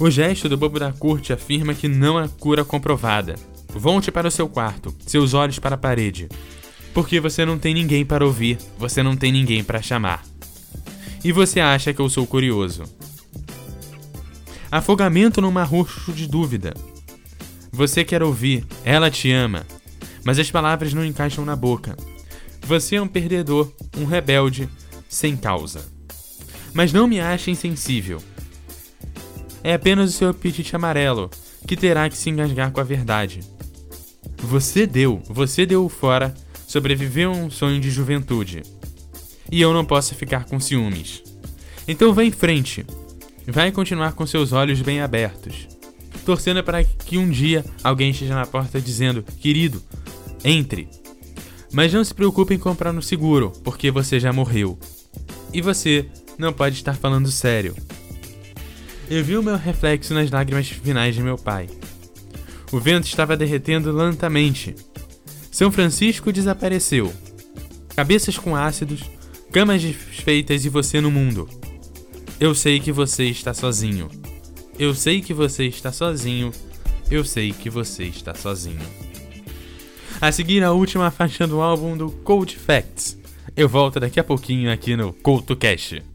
o 0.00 0.10
gesto 0.10 0.48
do 0.48 0.56
bobo 0.56 0.80
da 0.80 0.92
corte 0.92 1.32
afirma 1.32 1.72
que 1.72 1.86
não 1.86 2.18
há 2.18 2.28
cura 2.28 2.64
comprovada. 2.64 3.36
Volte 3.68 4.10
para 4.10 4.28
o 4.28 4.30
seu 4.30 4.48
quarto, 4.48 4.94
seus 5.06 5.34
olhos 5.34 5.58
para 5.58 5.76
a 5.76 5.78
parede. 5.78 6.28
Porque 6.94 7.20
você 7.20 7.44
não 7.44 7.58
tem 7.58 7.74
ninguém 7.74 8.06
para 8.06 8.24
ouvir, 8.24 8.56
você 8.78 9.02
não 9.02 9.16
tem 9.16 9.32
ninguém 9.32 9.62
para 9.62 9.82
chamar. 9.82 10.24
E 11.22 11.32
você 11.32 11.60
acha 11.60 11.92
que 11.92 12.00
eu 12.00 12.08
sou 12.08 12.26
curioso. 12.26 12.84
Afogamento 14.70 15.40
no 15.40 15.52
mar 15.52 15.66
roxo 15.66 16.12
de 16.12 16.26
dúvida. 16.26 16.72
Você 17.72 18.04
quer 18.04 18.22
ouvir, 18.22 18.64
ela 18.84 19.10
te 19.10 19.32
ama, 19.32 19.66
mas 20.24 20.38
as 20.38 20.50
palavras 20.50 20.94
não 20.94 21.04
encaixam 21.04 21.44
na 21.44 21.56
boca. 21.56 21.96
Você 22.62 22.96
é 22.96 23.02
um 23.02 23.08
perdedor, 23.08 23.70
um 23.98 24.04
rebelde, 24.04 24.68
sem 25.08 25.36
causa. 25.36 25.84
Mas 26.72 26.92
não 26.92 27.06
me 27.06 27.20
ache 27.20 27.50
insensível 27.50 28.22
é 29.64 29.72
apenas 29.72 30.10
o 30.10 30.12
seu 30.12 30.28
apetite 30.28 30.76
amarelo, 30.76 31.30
que 31.66 31.74
terá 31.74 32.08
que 32.10 32.18
se 32.18 32.28
engasgar 32.28 32.70
com 32.70 32.80
a 32.80 32.84
verdade. 32.84 33.40
Você 34.36 34.86
deu, 34.86 35.22
você 35.26 35.64
deu 35.64 35.88
fora, 35.88 36.34
sobreviveu 36.74 37.30
um 37.30 37.48
sonho 37.48 37.80
de 37.80 37.88
juventude. 37.88 38.64
E 39.48 39.60
eu 39.60 39.72
não 39.72 39.84
posso 39.84 40.12
ficar 40.12 40.44
com 40.44 40.58
ciúmes. 40.58 41.22
Então 41.86 42.12
vá 42.12 42.24
em 42.24 42.32
frente. 42.32 42.84
Vai 43.46 43.70
continuar 43.70 44.14
com 44.14 44.26
seus 44.26 44.52
olhos 44.52 44.82
bem 44.82 45.00
abertos, 45.00 45.68
torcendo 46.26 46.64
para 46.64 46.82
que 46.82 47.16
um 47.16 47.30
dia 47.30 47.64
alguém 47.84 48.10
esteja 48.10 48.34
na 48.34 48.44
porta 48.44 48.80
dizendo: 48.80 49.22
Querido, 49.22 49.80
entre. 50.44 50.88
Mas 51.72 51.92
não 51.92 52.02
se 52.02 52.12
preocupe 52.12 52.54
em 52.54 52.58
comprar 52.58 52.92
no 52.92 53.02
seguro, 53.02 53.52
porque 53.62 53.92
você 53.92 54.18
já 54.18 54.32
morreu. 54.32 54.76
E 55.52 55.62
você 55.62 56.06
não 56.36 56.52
pode 56.52 56.74
estar 56.74 56.96
falando 56.96 57.30
sério. 57.30 57.76
Eu 59.08 59.22
vi 59.22 59.36
o 59.36 59.42
meu 59.44 59.56
reflexo 59.56 60.12
nas 60.12 60.28
lágrimas 60.28 60.68
finais 60.68 61.14
de 61.14 61.22
meu 61.22 61.38
pai. 61.38 61.68
O 62.72 62.80
vento 62.80 63.06
estava 63.06 63.36
derretendo 63.36 63.92
lentamente. 63.92 64.74
São 65.54 65.70
Francisco 65.70 66.32
desapareceu. 66.32 67.14
Cabeças 67.94 68.36
com 68.36 68.56
ácidos, 68.56 69.02
camas 69.52 69.80
desfeitas 69.80 70.64
e 70.64 70.68
você 70.68 71.00
no 71.00 71.12
mundo. 71.12 71.48
Eu 72.40 72.56
sei 72.56 72.80
que 72.80 72.90
você 72.90 73.26
está 73.26 73.54
sozinho. 73.54 74.10
Eu 74.76 74.96
sei 74.96 75.22
que 75.22 75.32
você 75.32 75.66
está 75.66 75.92
sozinho. 75.92 76.50
Eu 77.08 77.24
sei 77.24 77.52
que 77.52 77.70
você 77.70 78.02
está 78.02 78.34
sozinho. 78.34 78.84
A 80.20 80.32
seguir, 80.32 80.64
a 80.64 80.72
última 80.72 81.08
faixa 81.12 81.46
do 81.46 81.60
álbum 81.60 81.96
do 81.96 82.10
Cold 82.10 82.56
Facts. 82.56 83.16
Eu 83.56 83.68
volto 83.68 84.00
daqui 84.00 84.18
a 84.18 84.24
pouquinho 84.24 84.72
aqui 84.72 84.96
no 84.96 85.12
CoutoCast. 85.12 86.02
Now 86.02 86.13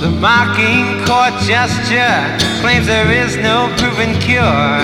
The 0.00 0.10
mocking 0.10 1.04
court 1.04 1.34
gesture 1.44 2.16
claims 2.62 2.86
there 2.86 3.10
is 3.12 3.36
no 3.36 3.68
proven 3.76 4.18
cure. 4.18 4.80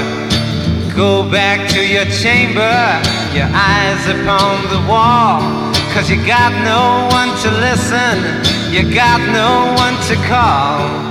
Go 0.94 1.28
back 1.30 1.68
to 1.70 1.80
your 1.80 2.04
chamber, 2.04 2.76
your 3.32 3.48
eyes 3.48 4.02
upon 4.08 4.60
the 4.68 4.86
wall. 4.86 5.40
Cause 5.94 6.10
you 6.10 6.16
got 6.26 6.52
no 6.64 7.08
one 7.16 7.32
to 7.40 7.50
listen, 7.50 8.16
you 8.70 8.94
got 8.94 9.20
no 9.32 9.72
one 9.80 9.96
to 10.08 10.16
call. 10.28 11.06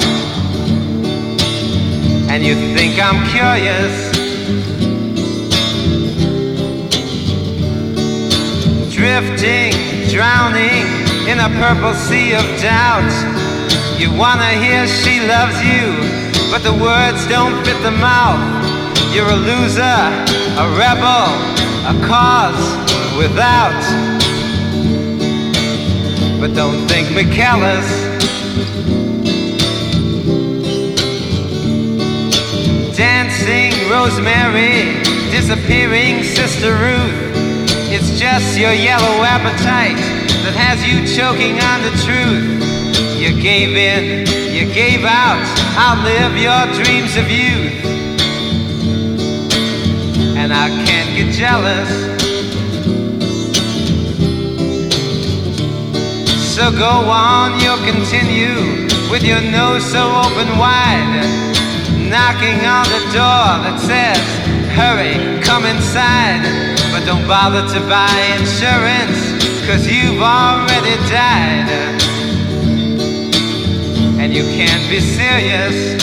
and 2.30 2.46
you 2.46 2.54
think 2.76 3.00
I'm 3.00 3.26
curious. 3.30 4.12
Drifting, 8.94 9.74
drowning 10.10 10.86
in 11.28 11.40
a 11.40 11.50
purple 11.60 11.94
sea 11.94 12.34
of 12.34 12.44
doubt. 12.62 13.35
You 13.98 14.12
wanna 14.12 14.52
hear 14.60 14.86
she 14.88 15.22
loves 15.22 15.56
you, 15.64 15.96
but 16.52 16.64
the 16.64 16.74
words 16.74 17.26
don't 17.28 17.56
fit 17.66 17.82
the 17.82 17.92
mouth. 17.92 18.44
You're 19.14 19.30
a 19.30 19.36
loser, 19.36 20.00
a 20.60 20.66
rebel, 20.78 21.32
a 21.88 21.96
cause 22.06 22.62
without. 23.18 23.80
But 26.42 26.54
don't 26.54 26.86
think 26.90 27.10
me 27.16 27.24
callous. 27.34 27.88
Dancing 32.98 33.90
Rosemary, 33.90 35.02
disappearing 35.32 36.22
Sister 36.24 36.74
Ruth. 36.74 37.36
It's 37.90 38.20
just 38.20 38.60
your 38.60 38.74
yellow 38.74 39.24
appetite 39.24 40.04
that 40.44 40.54
has 40.54 40.86
you 40.86 41.08
choking 41.16 41.62
on 41.62 41.82
the 41.82 41.92
truth. 42.04 42.75
You 43.18 43.32
gave 43.42 43.78
in, 43.78 44.28
you 44.54 44.72
gave 44.74 45.06
out, 45.06 45.42
I'll 45.80 46.04
live 46.04 46.36
your 46.36 46.84
dreams 46.84 47.16
of 47.16 47.32
youth. 47.32 47.86
And 50.36 50.52
I 50.52 50.68
can't 50.84 51.16
get 51.16 51.34
jealous. 51.34 51.90
So 56.54 56.72
go 56.72 57.10
on, 57.10 57.58
you'll 57.62 57.84
continue 57.88 58.86
with 59.10 59.24
your 59.24 59.42
nose 59.42 59.86
so 59.90 60.04
open 60.04 60.60
wide, 60.60 61.24
knocking 62.12 62.60
on 62.68 62.84
the 62.92 63.04
door 63.16 63.64
that 63.64 63.80
says, 63.80 64.20
Hurry, 64.76 65.42
come 65.42 65.64
inside. 65.64 66.44
But 66.92 67.06
don't 67.06 67.26
bother 67.26 67.64
to 67.74 67.80
buy 67.88 68.12
insurance, 68.38 69.40
cause 69.66 69.88
you've 69.88 70.22
already 70.22 70.96
died. 71.08 72.15
And 74.26 74.34
you 74.34 74.42
can't 74.58 74.90
be 74.90 75.00
serious. 75.00 76.02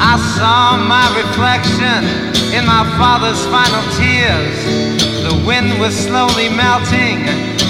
I 0.00 0.16
saw 0.38 0.78
my 0.78 1.12
reflection 1.14 2.06
in 2.56 2.64
my 2.64 2.88
father's 2.96 3.44
final 3.52 3.84
tears. 4.00 4.64
The 5.28 5.44
wind 5.46 5.78
was 5.78 5.94
slowly 5.94 6.48
melting, 6.48 7.26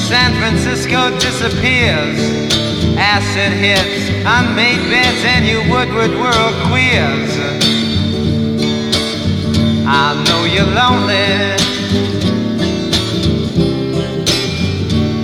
San 0.06 0.32
Francisco 0.38 1.10
disappears. 1.18 2.20
Acid 2.96 3.52
hits, 3.52 4.10
unmade 4.24 4.88
beds, 4.88 5.24
and 5.24 5.44
you 5.44 5.58
Woodward 5.72 6.12
world 6.12 6.54
queers. 6.70 7.47
I 9.90 10.22
know 10.26 10.44
you're 10.44 10.66
lonely. 10.66 11.56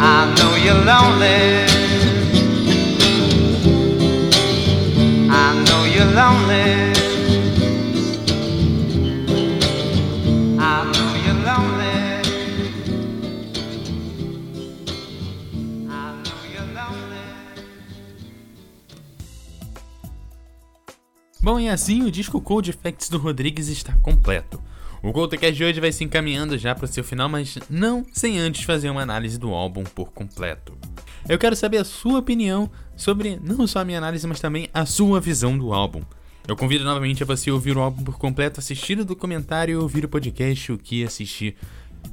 I 0.01 0.35
know 0.39 0.57
you're 0.57 0.85
lonely. 0.85 1.64
Bom, 21.45 21.61
e 21.61 21.69
assim 21.69 22.03
o 22.03 22.11
disco 22.11 22.41
Cold 22.41 22.71
Effects 22.71 23.11
do 23.11 23.19
Rodrigues 23.19 23.69
está 23.69 23.93
completo. 23.97 24.59
O 25.03 25.13
Goldcast 25.13 25.55
de 25.55 25.63
hoje 25.63 25.79
vai 25.79 25.93
se 25.93 26.03
encaminhando 26.03 26.57
já 26.57 26.75
para 26.75 26.87
o 26.87 26.89
seu 26.89 27.05
final, 27.05 27.29
mas 27.29 27.59
não 27.69 28.03
sem 28.15 28.39
antes 28.39 28.65
fazer 28.65 28.89
uma 28.89 29.03
análise 29.03 29.39
do 29.39 29.51
álbum 29.51 29.85
por 29.85 30.11
completo. 30.11 30.75
Eu 31.29 31.39
quero 31.39 31.55
saber 31.55 31.77
a 31.77 31.85
sua 31.85 32.21
opinião 32.21 32.71
sobre 32.97 33.39
não 33.45 33.67
só 33.67 33.81
a 33.81 33.85
minha 33.85 33.99
análise, 33.99 34.27
mas 34.27 34.41
também 34.41 34.71
a 34.73 34.87
sua 34.87 35.21
visão 35.21 35.59
do 35.59 35.75
álbum. 35.75 36.03
Eu 36.49 36.57
convido 36.57 36.83
novamente 36.83 37.23
a 37.23 37.27
você 37.27 37.51
ouvir 37.51 37.77
o 37.77 37.81
álbum 37.83 38.03
por 38.03 38.17
completo, 38.17 38.59
assistir 38.59 38.99
o 38.99 39.05
documentário 39.05 39.75
e 39.75 39.77
ouvir 39.77 40.07
o 40.07 40.09
podcast 40.09 40.73
O 40.73 40.79
que 40.79 41.05
assisti 41.05 41.55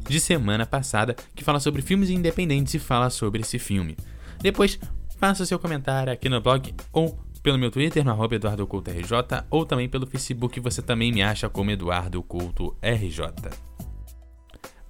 de 0.10 0.20
semana 0.20 0.66
passada, 0.66 1.16
que 1.34 1.46
fala 1.46 1.62
sobre 1.62 1.82
filmes 1.82 2.10
independentes 2.10 2.74
e 2.74 2.80
fala 2.80 3.10
sobre 3.10 3.40
esse 3.40 3.58
filme. 3.58 3.96
Depois, 4.42 4.78
faça 5.18 5.46
seu 5.46 5.58
comentário 5.58 6.12
aqui 6.12 6.28
no 6.28 6.42
blog 6.42 6.76
ou 6.92 7.18
pelo 7.42 7.58
meu 7.58 7.72
Twitter, 7.72 8.04
no 8.04 8.12
arroba 8.12 8.36
EduardoCoutoRJ, 8.36 9.12
ou 9.50 9.66
também 9.66 9.90
pelo 9.90 10.06
Facebook, 10.06 10.60
você 10.60 10.82
também 10.82 11.12
me 11.12 11.22
acha 11.22 11.50
como 11.50 11.72
Eduardo 11.72 12.22
Couto 12.22 12.76
RJ. 12.82 13.50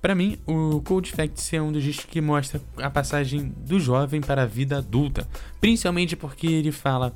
Para 0.02 0.16
mim, 0.16 0.40
o 0.48 0.82
Cold 0.82 1.12
Facts 1.12 1.54
é 1.54 1.62
um 1.62 1.72
dos 1.72 1.84
discos 1.84 2.06
que 2.06 2.20
mostra 2.20 2.60
a 2.78 2.90
passagem 2.90 3.54
do 3.56 3.80
jovem 3.80 4.20
para 4.20 4.42
a 4.42 4.48
vida 4.48 4.80
adulta, 4.80 5.28
principalmente 5.60 6.16
porque 6.16 6.48
ele 6.48 6.72
fala 6.72 7.14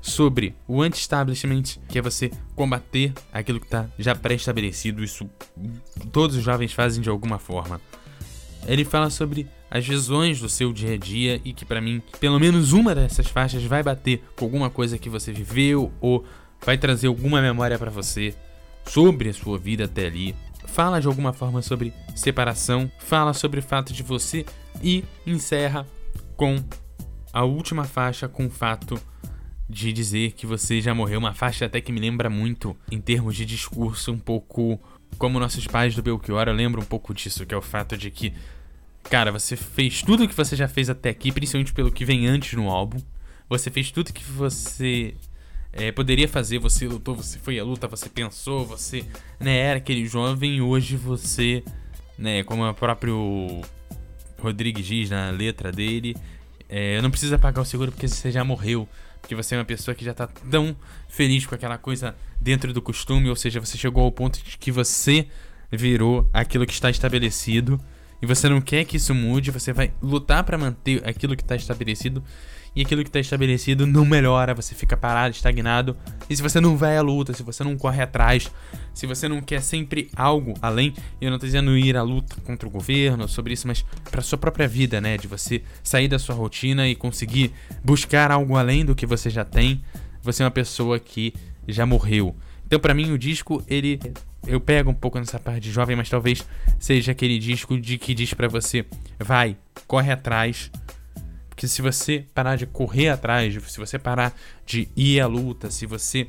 sobre 0.00 0.54
o 0.68 0.80
anti-establishment, 0.82 1.80
que 1.88 1.98
é 1.98 2.02
você 2.02 2.30
combater 2.54 3.12
aquilo 3.32 3.58
que 3.58 3.66
está 3.66 3.88
já 3.98 4.14
pré-estabelecido, 4.14 5.02
isso 5.02 5.28
todos 6.12 6.36
os 6.36 6.44
jovens 6.44 6.72
fazem 6.72 7.02
de 7.02 7.08
alguma 7.08 7.40
forma. 7.40 7.80
Ele 8.66 8.84
fala 8.84 9.10
sobre 9.10 9.48
as 9.74 9.86
visões 9.86 10.38
do 10.38 10.50
seu 10.50 10.70
dia 10.70 10.92
a 10.92 10.98
dia 10.98 11.40
e 11.46 11.54
que 11.54 11.64
pra 11.64 11.80
mim, 11.80 12.02
pelo 12.20 12.38
menos 12.38 12.74
uma 12.74 12.94
dessas 12.94 13.26
faixas 13.28 13.64
vai 13.64 13.82
bater 13.82 14.22
com 14.36 14.44
alguma 14.44 14.68
coisa 14.68 14.98
que 14.98 15.08
você 15.08 15.32
viveu 15.32 15.90
ou 15.98 16.26
vai 16.62 16.76
trazer 16.76 17.06
alguma 17.06 17.40
memória 17.40 17.78
pra 17.78 17.90
você 17.90 18.34
sobre 18.84 19.30
a 19.30 19.32
sua 19.32 19.58
vida 19.58 19.86
até 19.86 20.06
ali. 20.06 20.36
Fala 20.66 21.00
de 21.00 21.06
alguma 21.06 21.32
forma 21.32 21.62
sobre 21.62 21.94
separação, 22.14 22.92
fala 22.98 23.32
sobre 23.32 23.60
o 23.60 23.62
fato 23.62 23.94
de 23.94 24.02
você 24.02 24.44
e 24.82 25.04
encerra 25.26 25.86
com 26.36 26.62
a 27.32 27.42
última 27.42 27.84
faixa 27.84 28.28
com 28.28 28.44
o 28.44 28.50
fato 28.50 29.00
de 29.70 29.90
dizer 29.90 30.32
que 30.32 30.46
você 30.46 30.82
já 30.82 30.94
morreu, 30.94 31.18
uma 31.18 31.32
faixa 31.32 31.64
até 31.64 31.80
que 31.80 31.92
me 31.92 32.00
lembra 32.00 32.28
muito 32.28 32.76
em 32.90 33.00
termos 33.00 33.34
de 33.34 33.46
discurso 33.46 34.12
um 34.12 34.18
pouco 34.18 34.78
como 35.16 35.40
nossos 35.40 35.66
pais 35.66 35.94
do 35.94 36.02
Belchior, 36.02 36.46
eu 36.46 36.54
lembro 36.54 36.82
um 36.82 36.84
pouco 36.84 37.14
disso, 37.14 37.46
que 37.46 37.54
é 37.54 37.56
o 37.56 37.62
fato 37.62 37.96
de 37.96 38.10
que, 38.10 38.34
cara, 39.04 39.30
você 39.30 39.56
fez 39.56 40.02
tudo 40.02 40.24
o 40.24 40.28
que 40.28 40.34
você 40.34 40.56
já 40.56 40.68
fez 40.68 40.88
até 40.88 41.10
aqui, 41.10 41.30
principalmente 41.32 41.72
pelo 41.72 41.90
que 41.90 42.04
vem 42.04 42.26
antes 42.26 42.54
no 42.54 42.68
álbum. 42.68 42.98
Você 43.48 43.70
fez 43.70 43.90
tudo 43.90 44.12
que 44.12 44.24
você 44.24 45.14
é, 45.72 45.90
poderia 45.92 46.28
fazer, 46.28 46.58
você 46.58 46.86
lutou, 46.86 47.14
você 47.14 47.38
foi 47.38 47.58
à 47.58 47.64
luta, 47.64 47.86
você 47.86 48.08
pensou, 48.08 48.64
você 48.64 49.04
né, 49.40 49.56
era 49.58 49.78
aquele 49.78 50.06
jovem 50.06 50.60
hoje 50.60 50.96
você, 50.96 51.62
né, 52.16 52.42
como 52.44 52.68
o 52.68 52.74
próprio 52.74 53.60
Rodrigues 54.38 54.86
diz 54.86 55.10
na 55.10 55.30
letra 55.30 55.72
dele, 55.72 56.16
é, 56.68 57.00
não 57.02 57.10
precisa 57.10 57.38
pagar 57.38 57.62
o 57.62 57.64
seguro 57.64 57.92
porque 57.92 58.08
você 58.08 58.30
já 58.30 58.44
morreu. 58.44 58.88
Porque 59.20 59.36
você 59.36 59.54
é 59.54 59.58
uma 59.58 59.64
pessoa 59.64 59.94
que 59.94 60.04
já 60.04 60.12
tá 60.12 60.26
tão 60.26 60.74
feliz 61.08 61.46
com 61.46 61.54
aquela 61.54 61.78
coisa 61.78 62.16
dentro 62.40 62.72
do 62.72 62.82
costume, 62.82 63.28
ou 63.28 63.36
seja, 63.36 63.60
você 63.60 63.78
chegou 63.78 64.02
ao 64.02 64.10
ponto 64.10 64.42
de 64.42 64.58
que 64.58 64.72
você 64.72 65.28
virou 65.70 66.28
aquilo 66.32 66.66
que 66.66 66.72
está 66.72 66.90
estabelecido 66.90 67.80
e 68.22 68.26
você 68.26 68.48
não 68.48 68.60
quer 68.60 68.84
que 68.84 68.96
isso 68.96 69.12
mude, 69.12 69.50
você 69.50 69.72
vai 69.72 69.92
lutar 70.00 70.44
para 70.44 70.56
manter 70.56 71.02
aquilo 71.04 71.34
que 71.34 71.42
está 71.42 71.56
estabelecido 71.56 72.22
e 72.74 72.80
aquilo 72.80 73.02
que 73.02 73.08
está 73.08 73.18
estabelecido 73.18 73.84
não 73.84 74.04
melhora, 74.04 74.54
você 74.54 74.74
fica 74.74 74.96
parado, 74.96 75.34
estagnado. 75.34 75.96
E 76.30 76.36
se 76.36 76.40
você 76.40 76.60
não 76.60 76.76
vai 76.76 76.96
à 76.96 77.02
luta, 77.02 77.34
se 77.34 77.42
você 77.42 77.62
não 77.64 77.76
corre 77.76 78.00
atrás, 78.00 78.50
se 78.94 79.06
você 79.06 79.28
não 79.28 79.42
quer 79.42 79.60
sempre 79.60 80.08
algo 80.16 80.54
além, 80.62 80.94
eu 81.20 81.30
não 81.30 81.38
tô 81.38 81.46
dizendo 81.46 81.76
ir 81.76 81.96
à 81.96 82.02
luta 82.02 82.36
contra 82.44 82.66
o 82.66 82.70
governo 82.70 83.28
sobre 83.28 83.52
isso, 83.52 83.66
mas 83.66 83.84
para 84.10 84.22
sua 84.22 84.38
própria 84.38 84.68
vida, 84.68 85.00
né, 85.00 85.18
de 85.18 85.26
você 85.26 85.62
sair 85.82 86.08
da 86.08 86.18
sua 86.18 86.34
rotina 86.34 86.88
e 86.88 86.94
conseguir 86.94 87.52
buscar 87.84 88.30
algo 88.30 88.56
além 88.56 88.84
do 88.84 88.94
que 88.94 89.04
você 89.04 89.28
já 89.28 89.44
tem, 89.44 89.82
você 90.22 90.42
é 90.42 90.46
uma 90.46 90.50
pessoa 90.50 90.98
que 90.98 91.34
já 91.66 91.84
morreu. 91.84 92.34
Então, 92.66 92.80
para 92.80 92.94
mim, 92.94 93.10
o 93.10 93.18
disco, 93.18 93.62
ele 93.68 94.00
eu 94.46 94.60
pego 94.60 94.90
um 94.90 94.94
pouco 94.94 95.18
nessa 95.18 95.38
parte 95.38 95.60
de 95.60 95.70
jovem, 95.70 95.96
mas 95.96 96.08
talvez 96.08 96.44
seja 96.78 97.12
aquele 97.12 97.38
disco 97.38 97.78
de 97.78 97.98
que 97.98 98.14
diz 98.14 98.34
para 98.34 98.48
você, 98.48 98.84
vai, 99.18 99.56
corre 99.86 100.10
atrás, 100.10 100.70
porque 101.48 101.68
se 101.68 101.82
você 101.82 102.24
parar 102.34 102.56
de 102.56 102.66
correr 102.66 103.08
atrás, 103.10 103.54
se 103.68 103.78
você 103.78 103.98
parar 103.98 104.34
de 104.66 104.88
ir 104.96 105.20
à 105.20 105.26
luta, 105.26 105.70
se 105.70 105.86
você 105.86 106.26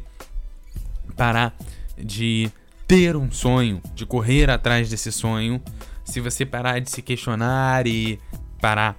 parar 1.16 1.56
de 1.98 2.52
ter 2.88 3.16
um 3.16 3.32
sonho, 3.32 3.82
de 3.96 4.06
correr 4.06 4.50
atrás 4.50 4.90
desse 4.90 5.12
sonho, 5.12 5.62
se 6.04 6.20
você 6.20 6.46
parar 6.46 6.80
de 6.80 6.92
se 6.92 7.02
questionar 7.02 7.88
e 7.88 8.20
parar 8.62 8.98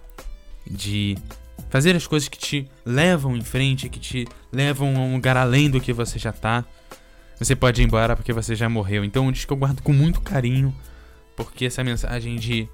de 0.67 1.17
fazer 1.69 1.95
as 1.95 2.07
coisas 2.07 2.29
que 2.29 2.39
te 2.39 2.69
levam 2.85 3.37
em 3.37 3.43
frente, 3.43 3.89
que 3.89 4.01
te 4.01 4.27
levam 4.53 4.97
a 4.97 5.01
um 5.01 5.15
lugar 5.15 5.37
além 5.37 5.69
do 5.69 5.81
que 5.81 5.93
você 5.93 6.19
já 6.19 6.33
tá, 6.33 6.65
você 7.39 7.57
pode 7.57 7.83
ir 7.83 7.85
embora 7.85 8.17
porque 8.17 8.33
você 8.33 8.55
já 8.55 8.69
morreu. 8.69 9.05
Então, 9.05 9.27
um 9.27 9.33
disco 9.33 9.49
que 9.49 9.53
eu 9.53 9.57
guardo 9.57 9.83
com 9.83 9.93
muito 9.93 10.21
carinho, 10.21 10.75
porque 11.37 11.67
essa 11.67 11.83
mensagem 11.83 12.37
de 12.37 12.69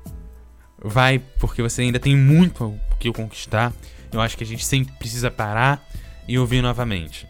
vai 0.82 1.18
porque 1.38 1.62
você 1.62 1.82
ainda 1.82 1.98
tem 1.98 2.16
muito 2.16 2.64
o 2.64 2.96
que 2.98 3.12
conquistar. 3.12 3.72
Eu 4.12 4.20
acho 4.20 4.36
que 4.36 4.44
a 4.44 4.46
gente 4.46 4.64
sempre 4.64 4.92
precisa 4.94 5.30
parar 5.30 5.86
e 6.26 6.38
ouvir 6.38 6.62
novamente. 6.62 7.28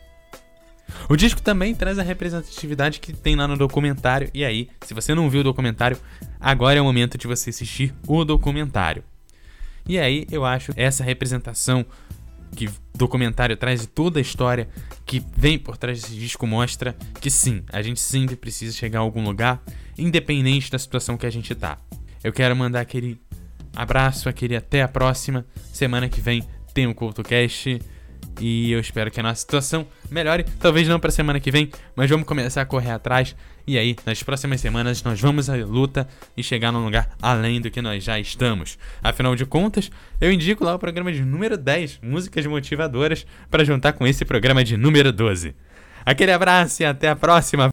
O 1.09 1.16
disco 1.16 1.41
também 1.41 1.74
traz 1.74 1.99
a 1.99 2.03
representatividade 2.03 3.01
que 3.01 3.12
tem 3.12 3.37
lá 3.37 3.47
no 3.47 3.57
documentário. 3.57 4.31
E 4.35 4.45
aí, 4.45 4.68
se 4.83 4.95
você 4.95 5.14
não 5.14 5.31
viu 5.31 5.41
o 5.41 5.45
documentário, 5.45 5.99
agora 6.41 6.78
é 6.78 6.83
o 6.83 6.85
momento 6.85 7.16
de 7.16 7.26
você 7.26 7.51
assistir 7.51 7.95
o 8.07 8.24
documentário. 8.24 9.05
E 9.89 9.99
aí, 9.99 10.26
eu 10.31 10.45
acho 10.45 10.72
essa 10.76 11.03
representação 11.05 11.85
que 12.55 12.68
documentário 12.94 13.57
traz 13.57 13.80
de 13.80 13.86
toda 13.86 14.18
a 14.18 14.22
história 14.22 14.68
que 15.07 15.22
vem 15.36 15.59
por 15.59 15.76
trás 15.76 16.03
desse 16.03 16.14
disco 16.14 16.46
mostra 16.46 16.96
que 17.20 17.30
sim, 17.30 17.62
a 17.72 17.80
gente 17.82 18.01
sempre 18.01 18.36
precisa 18.36 18.76
chegar 18.76 18.98
a 18.98 19.03
algum 19.03 19.24
lugar, 19.24 19.62
independente 19.96 20.70
da 20.70 20.78
situação 20.78 21.16
que 21.16 21.26
a 21.26 21.30
gente 21.30 21.55
tá. 21.55 21.78
Eu 22.22 22.32
quero 22.32 22.55
mandar 22.55 22.80
aquele 22.80 23.20
abraço, 23.74 24.28
aquele 24.28 24.55
até 24.55 24.82
a 24.82 24.88
próxima. 24.88 25.46
Semana 25.72 26.09
que 26.09 26.20
vem 26.20 26.42
tem 26.74 26.86
o 26.86 26.94
CultoCast. 26.94 27.80
E 28.41 28.72
eu 28.72 28.80
espero 28.80 29.11
que 29.11 29.20
a 29.20 29.22
nossa 29.22 29.41
situação 29.41 29.86
melhore. 30.11 30.45
Talvez 30.59 30.88
não 30.88 30.99
para 30.99 31.11
semana 31.11 31.38
que 31.38 31.51
vem, 31.51 31.70
mas 31.95 32.09
vamos 32.09 32.26
começar 32.26 32.62
a 32.62 32.66
correr 32.66 32.91
atrás. 32.91 33.36
E 33.66 33.78
aí, 33.78 33.95
nas 34.05 34.22
próximas 34.22 34.61
semanas, 34.61 35.03
nós 35.03 35.20
vamos 35.20 35.51
à 35.51 35.55
luta 35.55 36.09
e 36.36 36.43
chegar 36.43 36.72
num 36.72 36.84
lugar 36.84 37.11
além 37.20 37.61
do 37.61 37.70
que 37.70 37.82
nós 37.82 38.03
já 38.03 38.18
estamos. 38.18 38.78
Afinal 39.03 39.36
de 39.36 39.45
contas, 39.45 39.91
eu 40.20 40.32
indico 40.32 40.64
lá 40.64 40.74
o 40.74 40.78
programa 40.78 41.12
de 41.12 41.22
número 41.22 41.57
10, 41.57 42.01
Músicas 42.03 42.47
Motivadoras, 42.47 43.26
para 43.51 43.64
juntar 43.64 43.93
com 43.93 44.07
esse 44.07 44.24
programa 44.24 44.64
de 44.64 44.76
número 44.76 45.12
12. 45.12 45.55
Aquele 46.05 46.32
abraço 46.32 46.82
e 46.82 46.86
até 46.86 47.09
a 47.09 47.16
próxima. 47.16 47.70